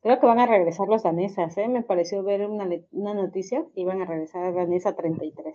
Creo 0.02 0.20
que 0.20 0.26
van 0.26 0.38
a 0.40 0.46
regresar 0.46 0.86
los 0.88 1.02
danesas, 1.02 1.56
¿eh? 1.56 1.68
Me 1.68 1.82
pareció 1.82 2.22
ver 2.22 2.46
una, 2.48 2.68
una 2.92 3.14
noticia 3.14 3.64
que 3.74 3.80
iban 3.80 4.02
a 4.02 4.04
regresar 4.04 4.44
a 4.44 4.52
danesa 4.52 4.94
33. 4.94 5.54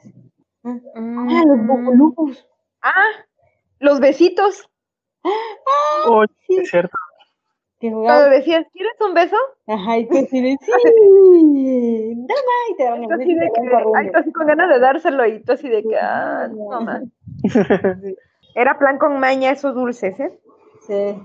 Ah, 0.63 0.79
ah, 0.95 1.43
los 1.45 1.67
bocolucos. 1.67 2.47
Ah, 2.81 2.93
los 3.79 3.99
besitos. 3.99 4.67
Oh, 6.07 6.23
es 6.23 6.69
cierto. 6.69 6.97
Que 7.79 7.89
Cuando 7.91 8.01
jugaban. 8.01 8.31
decías, 8.31 8.65
¿quieres 8.73 8.93
un 8.99 9.13
beso? 9.13 9.35
Ajá, 9.67 9.97
y 9.97 10.07
tú 10.07 10.17
así 10.17 10.41
de, 10.41 10.57
sí, 10.59 10.71
dama, 12.27 12.55
y 12.71 12.75
te 12.75 12.83
daban 12.83 13.03
el 13.05 13.11
así 13.13 13.35
beso 13.35 13.39
de 13.39 13.45
y 13.45 13.51
te 13.53 13.61
que, 13.61 13.69
van 13.69 13.83
ay, 13.95 14.11
así 14.13 14.31
con 14.33 14.47
ganas 14.47 14.69
de 14.69 14.79
dárselo 14.79 15.25
y 15.25 15.43
tú 15.43 15.51
así 15.53 15.69
de 15.69 15.83
que, 15.83 15.97
ah, 15.97 16.47
no 16.51 16.81
más. 16.81 17.03
Era 18.55 18.77
plan 18.77 18.97
con 18.97 19.19
maña 19.19 19.51
esos 19.51 19.73
dulces, 19.73 20.19
¿eh? 20.19 20.39
Sí. 20.87 21.23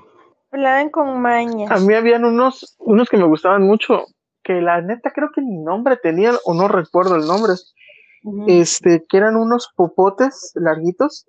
Plan 0.50 0.90
con 0.90 1.20
maña. 1.20 1.68
A 1.70 1.78
mí 1.80 1.92
habían 1.94 2.24
unos, 2.24 2.76
unos 2.78 3.08
que 3.08 3.16
me 3.16 3.26
gustaban 3.26 3.62
mucho, 3.66 4.04
que 4.44 4.60
la 4.60 4.80
neta 4.80 5.10
creo 5.10 5.30
que 5.34 5.40
ni 5.40 5.56
nombre 5.58 5.96
tenían, 5.96 6.36
o 6.44 6.54
no 6.54 6.68
recuerdo 6.68 7.16
el 7.16 7.26
nombre, 7.26 7.54
este, 8.46 9.04
que 9.08 9.16
eran 9.16 9.34
unos 9.36 9.72
popotes 9.74 10.52
larguitos 10.54 11.26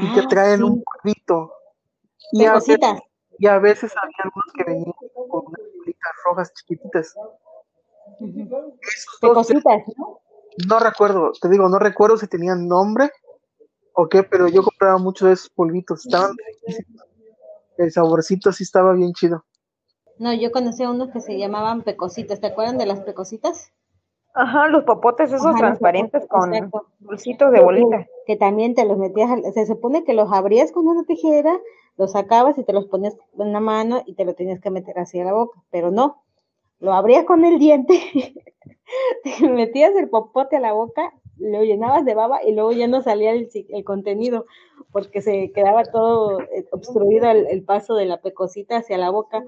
y 0.00 0.12
que 0.12 0.20
Ah, 0.20 0.26
traen 0.28 0.58
sí, 0.58 0.62
un 0.64 0.82
cuadrito. 0.82 1.52
Y 2.32 2.46
cositas. 2.46 3.00
Y 3.38 3.46
a 3.46 3.58
veces 3.58 3.92
había 4.00 4.16
algunos 4.24 4.52
que 4.54 4.64
venían 4.64 4.92
con 5.30 5.46
unas 5.46 5.60
bolitas 5.76 6.12
rojas 6.24 6.52
chiquititas. 6.54 7.14
Ujú. 8.20 8.76
Esos 8.82 9.20
De 9.20 9.28
dos, 9.28 9.34
cositas, 9.34 9.82
¿no? 9.96 10.20
no 10.68 10.78
recuerdo, 10.80 11.32
te 11.40 11.48
digo, 11.48 11.68
no 11.68 11.78
recuerdo 11.78 12.16
si 12.16 12.26
tenían 12.26 12.66
nombre 12.66 13.10
o 13.92 14.08
qué, 14.08 14.22
pero 14.22 14.48
yo 14.48 14.62
compraba 14.62 14.98
muchos 14.98 15.28
de 15.28 15.34
esos 15.34 15.50
polvitos, 15.50 16.04
estaban. 16.06 16.32
El 17.76 17.92
saborcito 17.92 18.50
sí 18.52 18.64
estaba 18.64 18.92
bien 18.92 19.12
chido. 19.12 19.44
No, 20.18 20.32
yo 20.32 20.50
conocí 20.50 20.82
a 20.82 20.90
unos 20.90 21.10
que 21.10 21.20
se 21.20 21.38
llamaban 21.38 21.82
pecositas. 21.82 22.40
¿Te 22.40 22.48
acuerdan 22.48 22.76
de 22.76 22.86
las 22.86 23.00
pecositas? 23.02 23.72
Ajá, 24.34 24.66
los 24.68 24.82
popotes 24.84 25.28
esos 25.32 25.42
Ajá, 25.42 25.50
los 25.52 25.58
transparentes 25.60 26.26
popotes, 26.26 26.70
con 26.70 26.82
dulcitos 26.98 27.52
de 27.52 27.60
bolita. 27.60 28.06
que 28.26 28.36
también 28.36 28.74
te 28.74 28.84
los 28.84 28.98
metías, 28.98 29.30
se 29.54 29.66
supone 29.66 30.04
que 30.04 30.14
los 30.14 30.32
abrías 30.32 30.72
con 30.72 30.88
una 30.88 31.04
tijera, 31.04 31.58
los 31.98 32.12
sacabas 32.12 32.56
y 32.56 32.64
te 32.64 32.72
los 32.72 32.86
ponías 32.86 33.16
en 33.38 33.52
la 33.52 33.60
mano 33.60 34.02
y 34.06 34.14
te 34.14 34.24
lo 34.24 34.34
tenías 34.34 34.60
que 34.60 34.70
meter 34.70 34.98
así 34.98 35.20
a 35.20 35.24
la 35.24 35.34
boca, 35.34 35.60
pero 35.70 35.90
no, 35.90 36.22
lo 36.78 36.94
abrías 36.94 37.24
con 37.24 37.44
el 37.44 37.58
diente, 37.58 37.98
te 39.24 39.48
metías 39.48 39.94
el 39.96 40.08
popote 40.08 40.56
a 40.56 40.60
la 40.60 40.72
boca, 40.72 41.12
lo 41.36 41.62
llenabas 41.62 42.04
de 42.04 42.14
baba 42.14 42.42
y 42.42 42.52
luego 42.52 42.72
ya 42.72 42.86
no 42.86 43.02
salía 43.02 43.32
el, 43.32 43.84
contenido 43.84 44.46
porque 44.92 45.20
se 45.20 45.52
quedaba 45.52 45.84
todo 45.84 46.40
eh, 46.40 46.66
obstruido 46.72 47.30
el, 47.30 47.46
el 47.48 47.64
paso 47.64 47.94
de 47.94 48.06
la 48.06 48.20
pecosita 48.20 48.78
hacia 48.78 48.98
la 48.98 49.10
boca. 49.10 49.44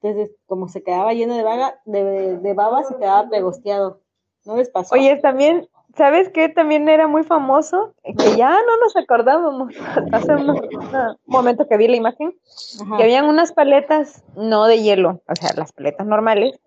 Entonces, 0.00 0.36
como 0.46 0.68
se 0.68 0.82
quedaba 0.82 1.12
lleno 1.12 1.34
de, 1.34 1.42
vaga, 1.42 1.80
de, 1.84 2.38
de 2.38 2.54
baba, 2.54 2.84
se 2.84 2.96
quedaba 2.96 3.28
pegosteado. 3.28 4.00
¿No 4.44 4.56
les 4.56 4.68
pasó? 4.70 4.94
Oye, 4.94 5.16
también, 5.16 5.68
¿sabes 5.96 6.28
qué? 6.30 6.48
También 6.48 6.88
era 6.88 7.06
muy 7.06 7.22
famoso, 7.24 7.94
eh, 8.02 8.14
que 8.14 8.36
ya 8.36 8.50
no 8.50 8.76
nos 8.78 8.96
acordábamos, 8.96 9.72
hace 10.12 10.34
unos- 10.34 10.60
un 10.60 11.16
momento 11.26 11.66
que 11.68 11.76
vi 11.76 11.88
la 11.88 11.96
imagen, 11.96 12.34
Ajá. 12.82 12.96
que 12.96 13.02
habían 13.04 13.26
unas 13.26 13.52
paletas, 13.52 14.22
no 14.36 14.66
de 14.66 14.82
hielo, 14.82 15.20
o 15.28 15.34
sea, 15.36 15.50
las 15.56 15.72
paletas 15.72 16.06
normales, 16.06 16.58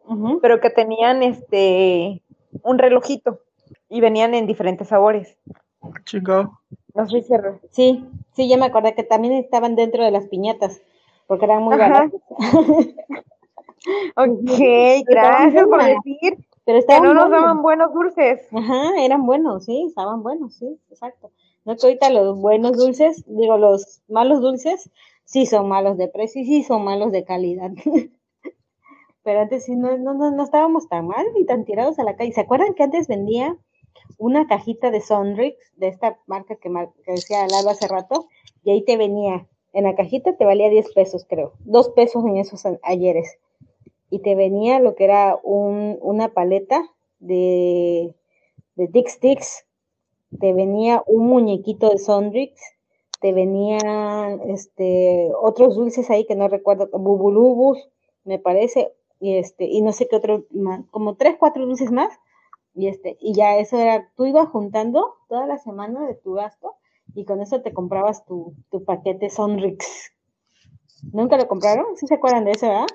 pero 0.41 0.59
que 0.59 0.69
tenían 0.69 1.23
este 1.23 2.21
un 2.63 2.77
relojito 2.77 3.39
y 3.89 4.01
venían 4.01 4.33
en 4.33 4.47
diferentes 4.47 4.87
sabores. 4.87 5.37
Chingado. 6.05 6.59
No 6.95 7.07
sé 7.07 7.21
si 7.21 7.33
Sí, 7.71 8.05
sí, 8.33 8.47
ya 8.49 8.57
me 8.57 8.65
acordé 8.65 8.95
que 8.95 9.03
también 9.03 9.33
estaban 9.35 9.75
dentro 9.75 10.03
de 10.03 10.11
las 10.11 10.25
piñatas, 10.27 10.81
porque 11.27 11.45
eran 11.45 11.63
muy 11.63 11.77
baratas. 11.77 12.11
Ok, 14.17 14.49
gracias 15.07 15.65
por 15.67 15.81
decir 15.83 16.37
Pero 16.67 16.75
que 16.75 16.79
estaban 16.81 17.03
no 17.03 17.13
nos 17.13 17.31
daban 17.31 17.61
buenos 17.61 17.93
dulces. 17.93 18.45
Ajá, 18.51 18.91
eran 19.01 19.25
buenos, 19.25 19.63
sí, 19.63 19.85
estaban 19.87 20.21
buenos, 20.21 20.53
sí, 20.55 20.77
exacto. 20.91 21.31
No 21.63 21.75
que 21.77 21.87
ahorita 21.87 22.09
los 22.09 22.37
buenos 22.39 22.77
dulces, 22.77 23.23
digo, 23.25 23.57
los 23.57 24.01
malos 24.09 24.41
dulces, 24.41 24.89
sí 25.23 25.45
son 25.45 25.69
malos 25.69 25.97
de 25.97 26.09
precio 26.09 26.41
y 26.41 26.45
sí 26.45 26.63
son 26.63 26.83
malos 26.83 27.13
de 27.13 27.23
calidad. 27.23 27.71
Pero 29.23 29.39
antes 29.41 29.63
sí 29.65 29.75
no, 29.75 29.97
no, 29.97 30.13
no, 30.13 30.31
no 30.31 30.43
estábamos 30.43 30.89
tan 30.89 31.07
mal 31.07 31.25
ni 31.35 31.45
tan 31.45 31.63
tirados 31.65 31.99
a 31.99 32.03
la 32.03 32.15
calle. 32.17 32.33
¿Se 32.33 32.41
acuerdan 32.41 32.73
que 32.73 32.83
antes 32.83 33.07
vendía 33.07 33.57
una 34.17 34.47
cajita 34.47 34.91
de 34.91 35.01
Sonrix, 35.01 35.57
de 35.77 35.87
esta 35.87 36.17
marca 36.27 36.55
que, 36.55 36.69
mar- 36.69 36.91
que 37.05 37.13
decía 37.13 37.47
Lalo 37.47 37.69
hace 37.69 37.87
rato? 37.87 38.27
Y 38.63 38.71
ahí 38.71 38.83
te 38.83 38.97
venía, 38.97 39.47
en 39.73 39.85
la 39.85 39.95
cajita 39.95 40.35
te 40.35 40.45
valía 40.45 40.69
10 40.69 40.91
pesos, 40.93 41.25
creo, 41.29 41.53
dos 41.59 41.89
pesos 41.89 42.25
en 42.25 42.37
esos 42.37 42.63
ayeres. 42.83 43.37
Y 44.09 44.19
te 44.19 44.35
venía 44.35 44.79
lo 44.79 44.95
que 44.95 45.03
era 45.03 45.39
un, 45.43 45.97
una 46.01 46.29
paleta 46.29 46.81
de, 47.19 48.15
de 48.75 48.87
Dick 48.87 49.09
te 50.39 50.53
venía 50.53 51.03
un 51.07 51.27
muñequito 51.27 51.89
de 51.89 51.97
Sonrix, 51.97 52.61
te 53.21 53.33
venían 53.33 54.41
este, 54.49 55.31
otros 55.41 55.75
dulces 55.75 56.09
ahí 56.09 56.25
que 56.25 56.35
no 56.35 56.47
recuerdo, 56.47 56.89
bubulubus, 56.91 57.89
me 58.23 58.39
parece, 58.39 58.93
y 59.19 59.37
este, 59.37 59.65
y 59.65 59.81
no 59.81 59.93
sé 59.93 60.07
qué 60.07 60.17
otro, 60.17 60.45
más, 60.51 60.85
como 60.91 61.15
tres, 61.15 61.37
cuatro 61.39 61.65
dulces 61.65 61.91
más, 61.91 62.13
y 62.75 62.87
este, 62.87 63.17
y 63.19 63.33
ya 63.33 63.57
eso 63.57 63.79
era, 63.79 64.11
tú 64.15 64.25
ibas 64.25 64.49
juntando 64.49 65.15
toda 65.29 65.47
la 65.47 65.57
semana 65.57 66.05
de 66.05 66.15
tu 66.15 66.33
gasto, 66.33 66.75
y 67.15 67.25
con 67.25 67.41
eso 67.41 67.61
te 67.61 67.73
comprabas 67.73 68.25
tu, 68.25 68.53
tu 68.69 68.83
paquete 68.83 69.29
Sonrix. 69.29 70.11
¿Nunca 71.13 71.37
lo 71.37 71.47
compraron? 71.47 71.85
¿Sí 71.95 72.05
se 72.05 72.15
acuerdan 72.15 72.45
de 72.45 72.51
eso, 72.51 72.67
verdad? 72.67 72.87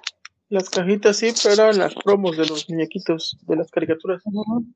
Las 0.53 0.69
cajitas 0.69 1.17
sí, 1.17 1.33
pero 1.43 1.55
eran 1.55 1.79
las 1.79 1.95
promos 1.95 2.37
de 2.37 2.45
los 2.45 2.69
muñequitos, 2.69 3.39
de 3.47 3.57
las 3.57 3.71
caricaturas. 3.71 4.23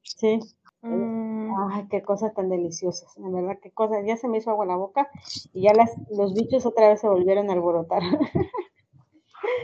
Sí. 0.02 0.40
Mm, 0.80 1.50
Ay, 1.70 1.86
qué 1.90 2.00
cosas 2.00 2.32
tan 2.32 2.48
deliciosas, 2.48 3.14
la 3.18 3.28
verdad, 3.28 3.58
qué 3.60 3.70
cosas. 3.70 3.98
Ya 4.06 4.16
se 4.16 4.26
me 4.26 4.38
hizo 4.38 4.48
agua 4.50 4.64
en 4.64 4.70
la 4.70 4.76
boca 4.76 5.06
y 5.52 5.64
ya 5.64 5.74
las, 5.74 5.90
los 6.10 6.32
bichos 6.32 6.64
otra 6.64 6.88
vez 6.88 7.02
se 7.02 7.08
volvieron 7.08 7.50
a 7.50 7.52
alborotar. 7.52 8.02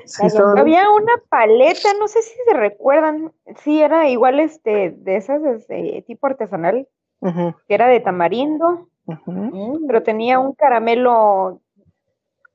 Sí, 0.05 0.27
Había 0.57 0.91
una 0.91 1.15
paleta, 1.29 1.89
no 1.99 2.07
sé 2.07 2.23
si 2.23 2.35
se 2.47 2.55
recuerdan, 2.55 3.33
sí, 3.65 3.81
era 3.81 4.09
igual 4.09 4.39
este, 4.39 4.91
de 4.91 5.17
esas 5.17 5.43
este, 5.43 6.05
tipo 6.07 6.27
artesanal, 6.27 6.87
que 7.21 7.75
era 7.75 7.89
de 7.89 7.99
tamarindo. 7.99 8.89
Mm, 9.07 9.87
pero 9.87 10.03
tenía 10.05 10.39
un 10.39 10.53
caramelo 10.53 11.61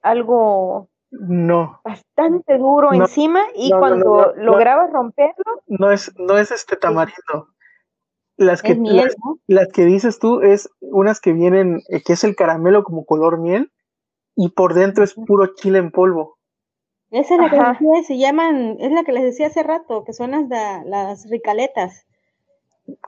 algo 0.02 0.88
No, 1.10 1.82
bastante 1.84 2.58
duro 2.58 2.94
No, 2.94 3.04
encima 3.04 3.42
y 3.56 3.72
no, 3.72 3.80
cuando 3.80 4.06
no, 4.06 4.16
no, 4.28 4.34
no. 4.34 4.44
lograbas 4.44 4.92
romperlo, 4.92 5.44
no 5.68 5.92
es, 5.92 6.12
no 6.18 6.38
es 6.38 6.52
este 6.52 6.76
tamarindo. 6.76 7.50
Las 8.36 8.62
que, 8.62 8.74
Es 8.74 8.78
miel, 8.80 8.98
las, 8.98 9.16
¿no? 9.24 9.38
las 9.48 9.68
que 9.70 9.86
dices 9.86 10.20
tú 10.20 10.42
es 10.42 10.70
unas 10.80 11.20
que 11.22 11.34
vienen, 11.34 11.82
eh, 11.90 12.04
que 12.04 12.14
es 12.14 12.24
el 12.24 12.36
caramelo 12.36 12.84
como 12.84 13.06
color 13.06 13.40
miel 13.40 13.72
y 14.36 14.50
por 14.50 14.74
dentro 14.74 15.04
es 15.04 15.14
puro 15.14 15.56
chile 15.56 15.80
en 15.80 15.92
polvo. 15.92 16.38
Esa 17.10 17.36
es 17.36 17.40
la 17.42 17.50
que 17.50 17.56
les 17.56 17.66
Ajá. 17.66 17.74
decía, 17.80 18.04
se 18.04 18.18
llaman, 18.18 18.78
es 18.80 18.92
la 18.92 19.04
que 19.04 19.14
les 19.14 19.24
decía 19.24 19.48
hace 19.48 19.64
rato, 19.64 20.04
que 20.04 20.14
son 20.14 20.32
las, 20.32 20.50
da- 20.50 20.84
las 20.84 21.30
ricaletas. 21.30 22.07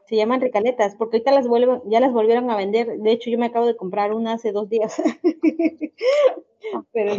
Se 0.08 0.16
llaman 0.16 0.42
ricaletas, 0.42 0.96
porque 0.96 1.18
ahorita 1.18 1.32
las 1.32 1.48
vuelven, 1.48 1.82
ya 1.86 2.00
las 2.00 2.12
volvieron 2.12 2.50
a 2.52 2.58
vender. 2.58 2.98
De 3.00 3.12
hecho, 3.12 3.30
yo 3.30 3.38
me 3.38 3.46
acabo 3.46 3.66
de 3.66 3.76
comprar 3.78 4.14
una 4.14 4.34
hace 4.34 4.52
dos 4.52 4.68
días. 4.70 5.02
Pero 6.94 7.14
ok. 7.14 7.18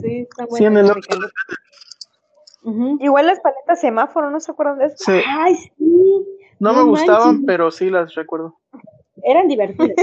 sí, 0.00 0.26
está 0.28 0.46
Sí, 0.50 0.64
en 0.64 0.72
buena 0.74 0.80
el 0.80 0.94
ricaleta. 0.94 1.32
Ujú. 2.64 2.98
Igual 3.00 3.26
las 3.26 3.40
paletas 3.40 3.80
semáforo, 3.80 4.30
¿no 4.30 4.40
se 4.40 4.50
acuerdan 4.50 4.78
de 4.78 4.86
eso? 4.86 4.96
Sí, 4.98 5.20
Ay, 5.26 5.54
sí. 5.54 5.70
no, 5.78 6.72
no 6.72 6.74
me 6.74 6.82
gustaban, 6.90 7.26
manches. 7.28 7.46
pero 7.46 7.70
sí 7.70 7.90
las 7.90 8.14
recuerdo. 8.14 8.56
eran 9.22 9.46
divertidos. 9.46 9.94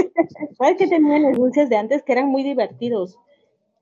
¿Sabes 0.58 0.76
qué 0.78 0.86
tenían 0.86 1.22
los 1.22 1.34
dulces 1.36 1.68
de 1.68 1.76
antes? 1.76 2.02
Que 2.02 2.12
eran 2.12 2.28
muy 2.28 2.42
divertidos. 2.42 3.18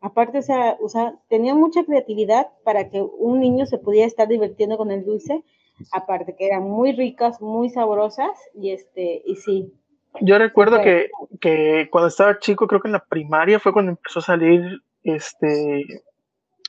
Aparte, 0.01 0.39
o 0.39 0.43
sea, 0.43 0.77
o 0.83 0.89
sea, 0.89 1.15
tenían 1.29 1.59
mucha 1.61 1.85
creatividad 1.85 2.49
para 2.65 2.91
que 2.91 3.01
un 3.01 3.39
niño 3.39 3.67
se 3.67 3.79
pudiera 3.79 4.07
estar 4.07 4.27
divirtiendo 4.27 4.77
con 4.77 4.91
el 4.91 5.05
dulce. 5.05 5.45
Aparte 5.93 6.37
que 6.37 6.47
eran 6.47 6.63
muy 6.63 6.93
ricas, 6.93 7.41
muy 7.41 7.71
sabrosas 7.71 8.31
y 8.55 8.71
este, 8.73 9.23
y 9.25 9.37
sí. 9.37 9.73
Yo 10.21 10.39
recuerdo 10.39 10.83
que, 10.83 11.11
que 11.41 11.89
cuando 11.91 12.09
estaba 12.09 12.39
chico, 12.39 12.67
creo 12.67 12.81
que 12.81 12.89
en 12.89 12.93
la 12.93 13.05
primaria 13.05 13.59
fue 13.59 13.73
cuando 13.73 13.93
empezó 13.93 14.19
a 14.19 14.23
salir 14.23 14.83
este 15.03 15.87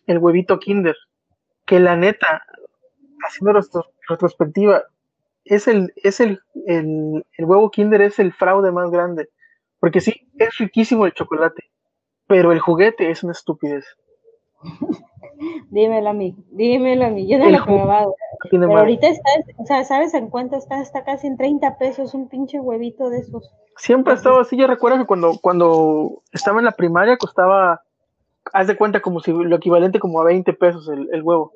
el 0.08 0.18
huevito 0.18 0.60
Kinder. 0.60 0.96
Que 1.66 1.80
la 1.80 1.96
neta, 1.96 2.44
haciendo 3.26 3.60
retro- 3.60 3.90
retrospectiva, 4.08 4.84
es 5.46 5.68
el, 5.68 5.94
es 5.98 6.20
el, 6.20 6.42
el, 6.68 7.26
el 7.38 7.46
huevo 7.46 7.70
Kinder 7.70 8.02
es 8.02 8.20
el 8.20 8.34
fraude 8.34 8.72
más 8.72 8.92
grande. 8.92 9.30
Porque 9.80 10.00
sí, 10.02 10.28
es 10.38 10.58
riquísimo 10.58 11.06
el 11.06 11.14
chocolate, 11.14 11.70
pero 12.28 12.54
el 12.54 12.60
juguete 12.60 13.12
es 13.12 13.24
una 13.24 13.34
estupidez. 13.34 13.86
Dímelo 15.70 16.10
a 16.10 16.14
mí, 16.14 16.36
dímelo 16.52 17.06
a 17.06 17.10
mí. 17.10 17.28
Yo 17.28 17.38
no 17.38 17.46
El 17.46 17.54
lo 17.54 17.64
tiene 17.64 18.66
Pero 18.66 18.68
madre. 18.68 18.80
ahorita 18.80 19.08
está, 19.08 19.30
o 19.58 19.66
sea, 19.66 19.84
¿sabes 19.84 20.14
en 20.14 20.30
cuánto 20.30 20.56
está? 20.58 20.82
Está 20.82 21.04
casi 21.04 21.28
en 21.28 21.38
30 21.38 21.78
pesos 21.78 22.14
un 22.14 22.30
pinche 22.30 22.60
huevito 22.60 23.10
de 23.10 23.20
esos. 23.20 23.52
Siempre 23.78 24.14
ha 24.14 24.16
estado 24.16 24.40
así. 24.40 24.58
Yo 24.58 24.68
recuerdo 24.68 25.00
que 25.00 25.06
cuando, 25.06 25.38
cuando 25.42 26.22
estaba 26.32 26.60
en 26.60 26.66
la 26.66 26.74
primaria 26.74 27.18
costaba, 27.18 27.82
haz 28.54 28.68
de 28.68 28.78
cuenta, 28.78 29.02
como 29.02 29.20
si 29.20 29.32
lo 29.32 29.56
equivalente 29.56 30.00
como 30.00 30.22
a 30.22 30.26
20 30.26 30.54
pesos 30.54 30.88
el, 30.90 31.10
el 31.12 31.22
huevo. 31.24 31.54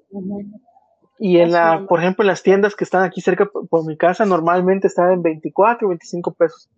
Y 1.19 1.39
en 1.39 1.51
la, 1.51 1.85
por 1.87 1.99
ejemplo, 1.99 2.23
en 2.23 2.27
las 2.27 2.43
tiendas 2.43 2.75
que 2.75 2.83
están 2.83 3.03
aquí 3.03 3.21
cerca 3.21 3.45
por, 3.45 3.67
por 3.67 3.85
mi 3.85 3.97
casa, 3.97 4.25
normalmente 4.25 4.87
están 4.87 5.11
en 5.11 5.21
24 5.23 5.87
o 5.87 5.89
25 5.89 6.33
pesos. 6.33 6.69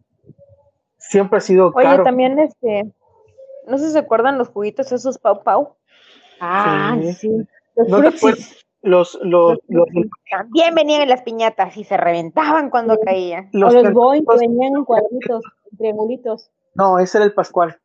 Siempre 0.98 1.38
ha 1.38 1.42
sido 1.42 1.72
Oye, 1.76 1.86
caro. 1.86 2.04
también 2.04 2.40
este, 2.40 2.92
no 3.68 3.78
sé 3.78 3.88
si 3.88 3.92
se 3.94 4.00
acuerdan 4.00 4.38
los 4.38 4.50
juguitos 4.50 4.92
esos 4.92 5.18
Pau 5.18 5.44
Pau. 5.44 5.76
Ah, 6.40 6.98
Sí. 7.02 7.14
sí. 7.14 7.48
Los 7.76 7.88
¿No 7.90 7.98
Fruxis. 8.00 8.66
Los, 8.82 9.20
los, 9.22 9.58
los, 9.68 9.88
También 10.32 10.74
venían 10.74 11.02
en 11.02 11.10
las 11.10 11.22
piñatas 11.24 11.76
y 11.76 11.84
se 11.84 11.98
reventaban 11.98 12.70
cuando 12.70 12.98
caían. 13.00 13.50
los 13.52 13.74
o 13.74 13.78
los 13.78 13.84
que- 13.84 13.90
Boeing 13.90 14.26
que 14.26 14.38
venían 14.38 14.78
en 14.78 14.86
cuadritos, 14.86 15.44
en 15.72 15.78
triangulitos. 15.78 16.50
No, 16.76 16.98
ese 16.98 17.18
era 17.18 17.26
el 17.26 17.34
Pascual. 17.34 17.78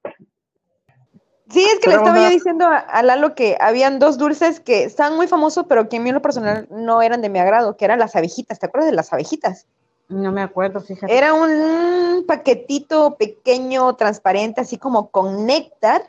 Sí, 1.50 1.64
es 1.64 1.78
que 1.80 1.88
le 1.90 1.96
estaba 1.96 2.12
una- 2.12 2.28
yo 2.28 2.30
diciendo 2.30 2.64
a, 2.66 2.76
a 2.78 3.02
Lalo 3.02 3.34
que 3.34 3.56
habían 3.60 3.98
dos 3.98 4.18
dulces 4.18 4.60
que 4.60 4.84
estaban 4.84 5.16
muy 5.16 5.26
famosos, 5.26 5.66
pero 5.68 5.88
que 5.88 5.96
a 5.96 6.00
mí 6.00 6.08
en 6.10 6.14
lo 6.14 6.22
personal 6.22 6.66
no 6.70 7.02
eran 7.02 7.20
de 7.22 7.28
mi 7.28 7.38
agrado, 7.40 7.76
que 7.76 7.84
eran 7.84 7.98
las 7.98 8.14
abejitas. 8.16 8.58
¿Te 8.60 8.66
acuerdas 8.66 8.88
de 8.90 8.96
las 8.96 9.12
abejitas? 9.12 9.66
No 10.08 10.30
me 10.32 10.42
acuerdo, 10.42 10.80
fíjate. 10.80 11.12
Era 11.16 11.34
un 11.34 12.24
paquetito 12.26 13.16
pequeño, 13.16 13.94
transparente, 13.96 14.60
así 14.60 14.78
como 14.78 15.10
con 15.10 15.44
néctar, 15.44 16.02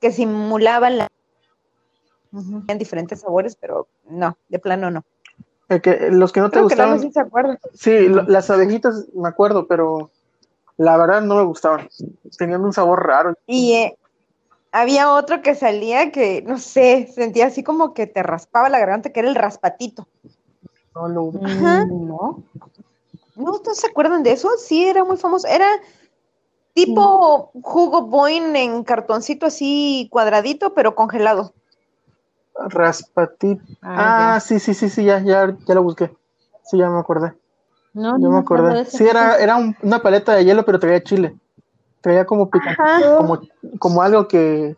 que 0.00 0.12
simulaba 0.12 0.88
la... 0.90 1.08
Ujú. 2.32 2.62
en 2.68 2.78
diferentes 2.78 3.20
sabores, 3.20 3.56
pero 3.56 3.88
no, 4.08 4.36
de 4.48 4.58
plano 4.58 4.90
no. 4.90 5.04
El 5.68 5.80
que- 5.82 6.10
los 6.10 6.32
que 6.32 6.40
no 6.40 6.48
te 6.48 6.54
Creo 6.54 6.64
gustaban. 6.64 7.00
sí 7.00 7.10
se 7.12 7.20
acuerda. 7.20 7.58
Sí, 7.74 8.08
lo- 8.08 8.22
las 8.22 8.48
abejitas 8.50 9.06
me 9.14 9.28
acuerdo, 9.28 9.66
pero 9.66 10.10
la 10.76 10.96
verdad 10.96 11.22
no 11.22 11.36
me 11.36 11.42
gustaban. 11.44 11.88
Tenían 12.38 12.64
un 12.64 12.72
sabor 12.72 13.06
raro. 13.06 13.34
Y 13.46 13.72
eh, 13.74 13.98
había 14.72 15.12
otro 15.12 15.42
que 15.42 15.54
salía 15.54 16.10
que, 16.12 16.42
no 16.42 16.58
sé, 16.58 17.10
sentía 17.14 17.46
así 17.46 17.62
como 17.62 17.92
que 17.94 18.06
te 18.06 18.22
raspaba 18.22 18.68
la 18.68 18.78
garganta, 18.78 19.10
que 19.12 19.20
era 19.20 19.28
el 19.28 19.34
raspatito. 19.34 20.06
No 20.94 21.08
lo- 21.08 21.32
Ajá. 21.44 21.84
Mm, 21.86 22.06
No. 22.08 22.42
¿No, 23.36 23.52
¿No 23.64 23.74
se 23.74 23.86
acuerdan 23.86 24.22
de 24.22 24.32
eso? 24.32 24.50
Sí, 24.58 24.84
era 24.84 25.04
muy 25.04 25.16
famoso. 25.16 25.46
Era 25.48 25.66
Tipo 26.74 27.50
jugo 27.60 28.02
boing 28.02 28.54
en 28.54 28.84
cartoncito 28.84 29.46
así 29.46 30.06
cuadradito, 30.12 30.74
pero 30.74 30.94
congelado. 30.94 31.52
Raspatip. 32.66 33.60
Ah, 33.82 34.34
Ah, 34.36 34.40
sí, 34.40 34.58
sí, 34.58 34.74
sí, 34.74 34.88
sí, 34.88 35.04
ya, 35.04 35.20
ya, 35.20 35.56
ya 35.66 35.74
lo 35.74 35.82
busqué. 35.82 36.12
Sí, 36.64 36.78
ya 36.78 36.90
me 36.90 36.98
acordé. 36.98 37.32
No, 37.94 38.12
Ya 38.12 38.18
no 38.18 38.30
me 38.30 38.38
acordé. 38.38 38.84
Sí, 38.84 39.06
era, 39.06 39.36
era 39.38 39.56
un- 39.56 39.76
una 39.82 40.00
paleta 40.02 40.34
de 40.34 40.44
hielo, 40.44 40.64
pero 40.64 40.78
traía 40.78 41.02
chile. 41.02 41.34
Traía 42.00 42.24
como 42.26 42.48
picante, 42.50 42.76
como, 43.16 43.40
como 43.78 44.02
algo 44.02 44.28
que. 44.28 44.76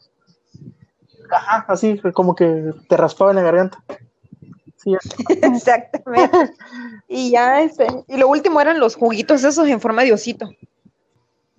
Ajá, 1.30 1.64
así, 1.68 2.00
como 2.14 2.34
que 2.34 2.72
te 2.88 2.96
raspaba 2.96 3.30
en 3.30 3.36
la 3.36 3.42
garganta. 3.42 3.78
Sí, 4.76 4.92
ya. 4.92 4.98
Exactamente. 5.54 6.54
y 7.08 7.30
ya, 7.30 7.60
este, 7.60 7.86
y 8.08 8.16
lo 8.16 8.28
último 8.28 8.60
eran 8.60 8.80
los 8.80 8.96
juguitos 8.96 9.44
esos 9.44 9.68
en 9.68 9.80
forma 9.80 10.02
de 10.02 10.12
osito. 10.12 10.48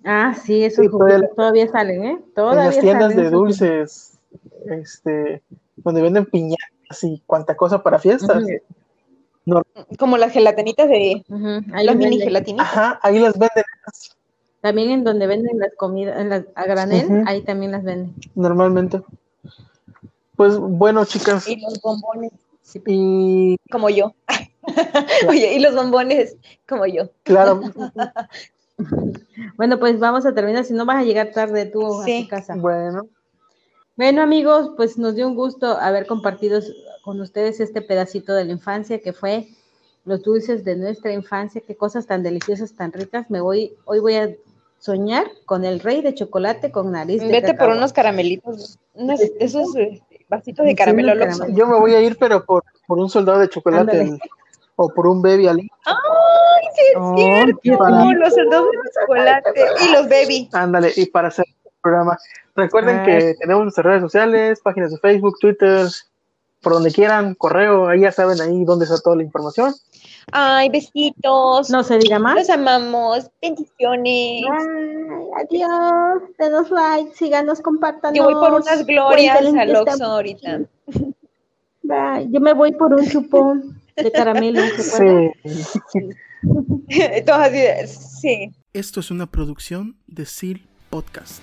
Ah, 0.04 0.34
sí, 0.34 0.64
esos 0.64 0.84
Sí, 0.86 0.90
todavía- 0.90 1.28
todavía 1.36 1.68
salen, 1.70 2.04
¿eh? 2.04 2.24
Todavía 2.34 2.62
en 2.62 2.66
las 2.70 2.78
tiendas 2.80 3.10
salen 3.12 3.24
de 3.24 3.30
dulces, 3.30 4.18
este, 4.66 5.42
donde 5.76 6.02
venden 6.02 6.26
piñatas 6.26 7.02
y 7.02 7.22
cuanta 7.26 7.56
cosa 7.56 7.82
para 7.82 7.98
fiestas. 7.98 8.42
Como 9.98 10.18
las 10.18 10.32
gelatinitas 10.32 10.88
de 10.88 11.24
Ujú, 11.28 11.46
ahí 11.74 11.84
las 11.84 11.96
mini 11.96 12.10
venden. 12.10 12.28
gelatinitas. 12.28 12.66
Ajá, 12.66 13.00
ahí 13.02 13.18
las 13.18 13.32
venden 13.38 13.64
También 14.60 14.90
en 14.90 15.04
donde 15.04 15.26
venden 15.26 15.58
las 15.58 15.74
comidas, 15.76 16.20
en 16.20 16.28
las- 16.28 16.44
a 16.54 16.64
granel, 16.66 17.24
ahí 17.26 17.42
también 17.42 17.72
las 17.72 17.82
venden. 17.82 18.14
normalmente. 18.34 19.00
Pues 20.36 20.56
bueno, 20.58 21.04
chicas, 21.04 21.48
Y 21.48 21.60
los 21.60 21.80
bombones, 21.80 22.32
y 22.86 23.56
como 23.70 23.90
yo. 23.90 24.14
Oye, 25.28 25.54
y 25.54 25.58
los 25.58 25.74
bombones, 25.74 26.36
como 26.68 26.86
yo. 26.86 27.10
claro, 27.24 27.60
Bueno, 29.56 29.78
pues 29.78 29.98
vamos 30.00 30.24
a 30.26 30.34
terminar, 30.34 30.64
si 30.64 30.72
no 30.72 30.86
vas 30.86 30.96
a 30.96 31.02
llegar 31.04 31.30
tarde 31.32 31.66
tú 31.66 32.00
a 32.00 32.04
Sí. 32.04 32.22
tu 32.24 32.28
casa. 32.30 32.54
bueno, 32.56 33.02
Bueno, 33.96 34.22
amigos, 34.22 34.70
pues 34.76 34.96
nos 34.98 35.14
dio 35.14 35.26
un 35.26 35.34
gusto 35.34 35.66
haber 35.78 36.06
compartido 36.06 36.60
con 37.04 37.20
ustedes 37.20 37.60
este 37.60 37.82
pedacito 37.82 38.32
de 38.34 38.44
la 38.46 38.52
infancia 38.52 39.00
que 39.00 39.12
fue 39.12 39.48
los 40.04 40.22
dulces 40.22 40.64
de 40.64 40.76
nuestra 40.76 41.12
infancia, 41.12 41.60
qué 41.66 41.76
cosas 41.76 42.06
tan 42.06 42.22
deliciosas, 42.22 42.74
tan 42.74 42.92
ricas. 42.92 43.30
Me 43.30 43.40
voy, 43.40 43.74
hoy 43.84 44.00
voy 44.00 44.14
a 44.16 44.30
soñar 44.78 45.26
con 45.44 45.64
el 45.64 45.78
rey 45.80 46.00
de 46.02 46.14
chocolate 46.14 46.72
con 46.72 46.90
nariz 46.90 47.20
de 47.20 47.28
Vete 47.28 47.54
por 47.54 47.68
unos 47.68 47.92
caramelitos, 47.92 48.78
unos, 48.94 49.20
esos 49.38 49.76
eh, 49.76 50.02
vasitos 50.28 50.64
de 50.64 50.70
Sí, 50.72 50.76
caramelo 50.76 51.12
caramelos. 51.16 51.56
yo 51.56 51.66
me 51.68 51.78
voy 51.78 51.94
a 51.94 52.00
ir, 52.00 52.16
pero 52.18 52.44
por, 52.44 52.64
por 52.88 52.98
un 52.98 53.08
soldado 53.10 53.38
de 53.40 53.48
chocolate 53.48 53.92
Ándale. 54.00 54.18
o 54.76 54.88
por 54.88 55.06
un 55.06 55.22
baby 55.22 55.46
ali. 55.46 55.68
¡Ay, 55.84 56.66
sí 56.74 56.82
es 56.92 56.96
Oh, 56.96 57.14
cierto! 57.16 57.78
Para- 57.78 58.04
Los 58.12 58.34
soldados 58.34 58.66
de 58.72 59.00
chocolate 59.00 59.50
y 59.84 59.92
los 59.92 60.08
baby. 60.08 60.48
Ándale, 60.52 60.92
y 60.96 61.06
para 61.06 61.28
hacer 61.28 61.44
el 61.46 61.70
programa. 61.80 62.18
Recuerden 62.54 62.98
Ah. 63.00 63.04
que 63.04 63.34
tenemos 63.40 63.62
nuestras 63.64 63.86
redes 63.86 64.02
sociales, 64.02 64.60
páginas 64.62 64.90
de 64.90 64.98
Facebook, 64.98 65.38
Twitter, 65.40 65.86
por 66.60 66.74
donde 66.74 66.92
quieran, 66.92 67.34
correo, 67.34 67.88
ahí 67.88 68.00
ya 68.02 68.12
saben 68.12 68.40
ahí 68.40 68.64
dónde 68.64 68.84
está 68.84 68.98
toda 69.00 69.16
la 69.16 69.22
información. 69.22 69.72
Ay, 70.30 70.68
besitos. 70.68 71.70
No 71.70 71.82
se 71.82 71.98
diga 71.98 72.18
más. 72.20 72.36
Los 72.36 72.50
amamos. 72.50 73.28
Bendiciones. 73.40 74.42
Ay, 74.44 75.44
adiós, 75.44 76.22
denos 76.38 76.70
like, 76.70 77.14
síganos, 77.16 77.60
compartan. 77.60 78.14
Yo 78.14 78.24
voy 78.24 78.34
por 78.34 78.52
unas 78.60 78.86
glorias 78.86 79.38
al 79.44 79.74
Oxxo 79.76 80.04
ahorita. 80.04 80.60
Bye. 81.82 82.28
Yo 82.30 82.40
me 82.40 82.52
voy 82.52 82.72
por 82.72 82.94
un 82.94 83.08
chupón 83.08 83.80
de 83.96 84.12
caramelo. 84.12 84.62
Sí. 84.78 85.32
Así 87.28 87.52
de- 87.52 87.86
sí. 87.88 88.52
Esto 88.72 89.00
es 89.00 89.10
una 89.10 89.26
producción 89.26 89.96
de 90.06 90.26
SEAL 90.26 90.62
Podcast. 90.90 91.42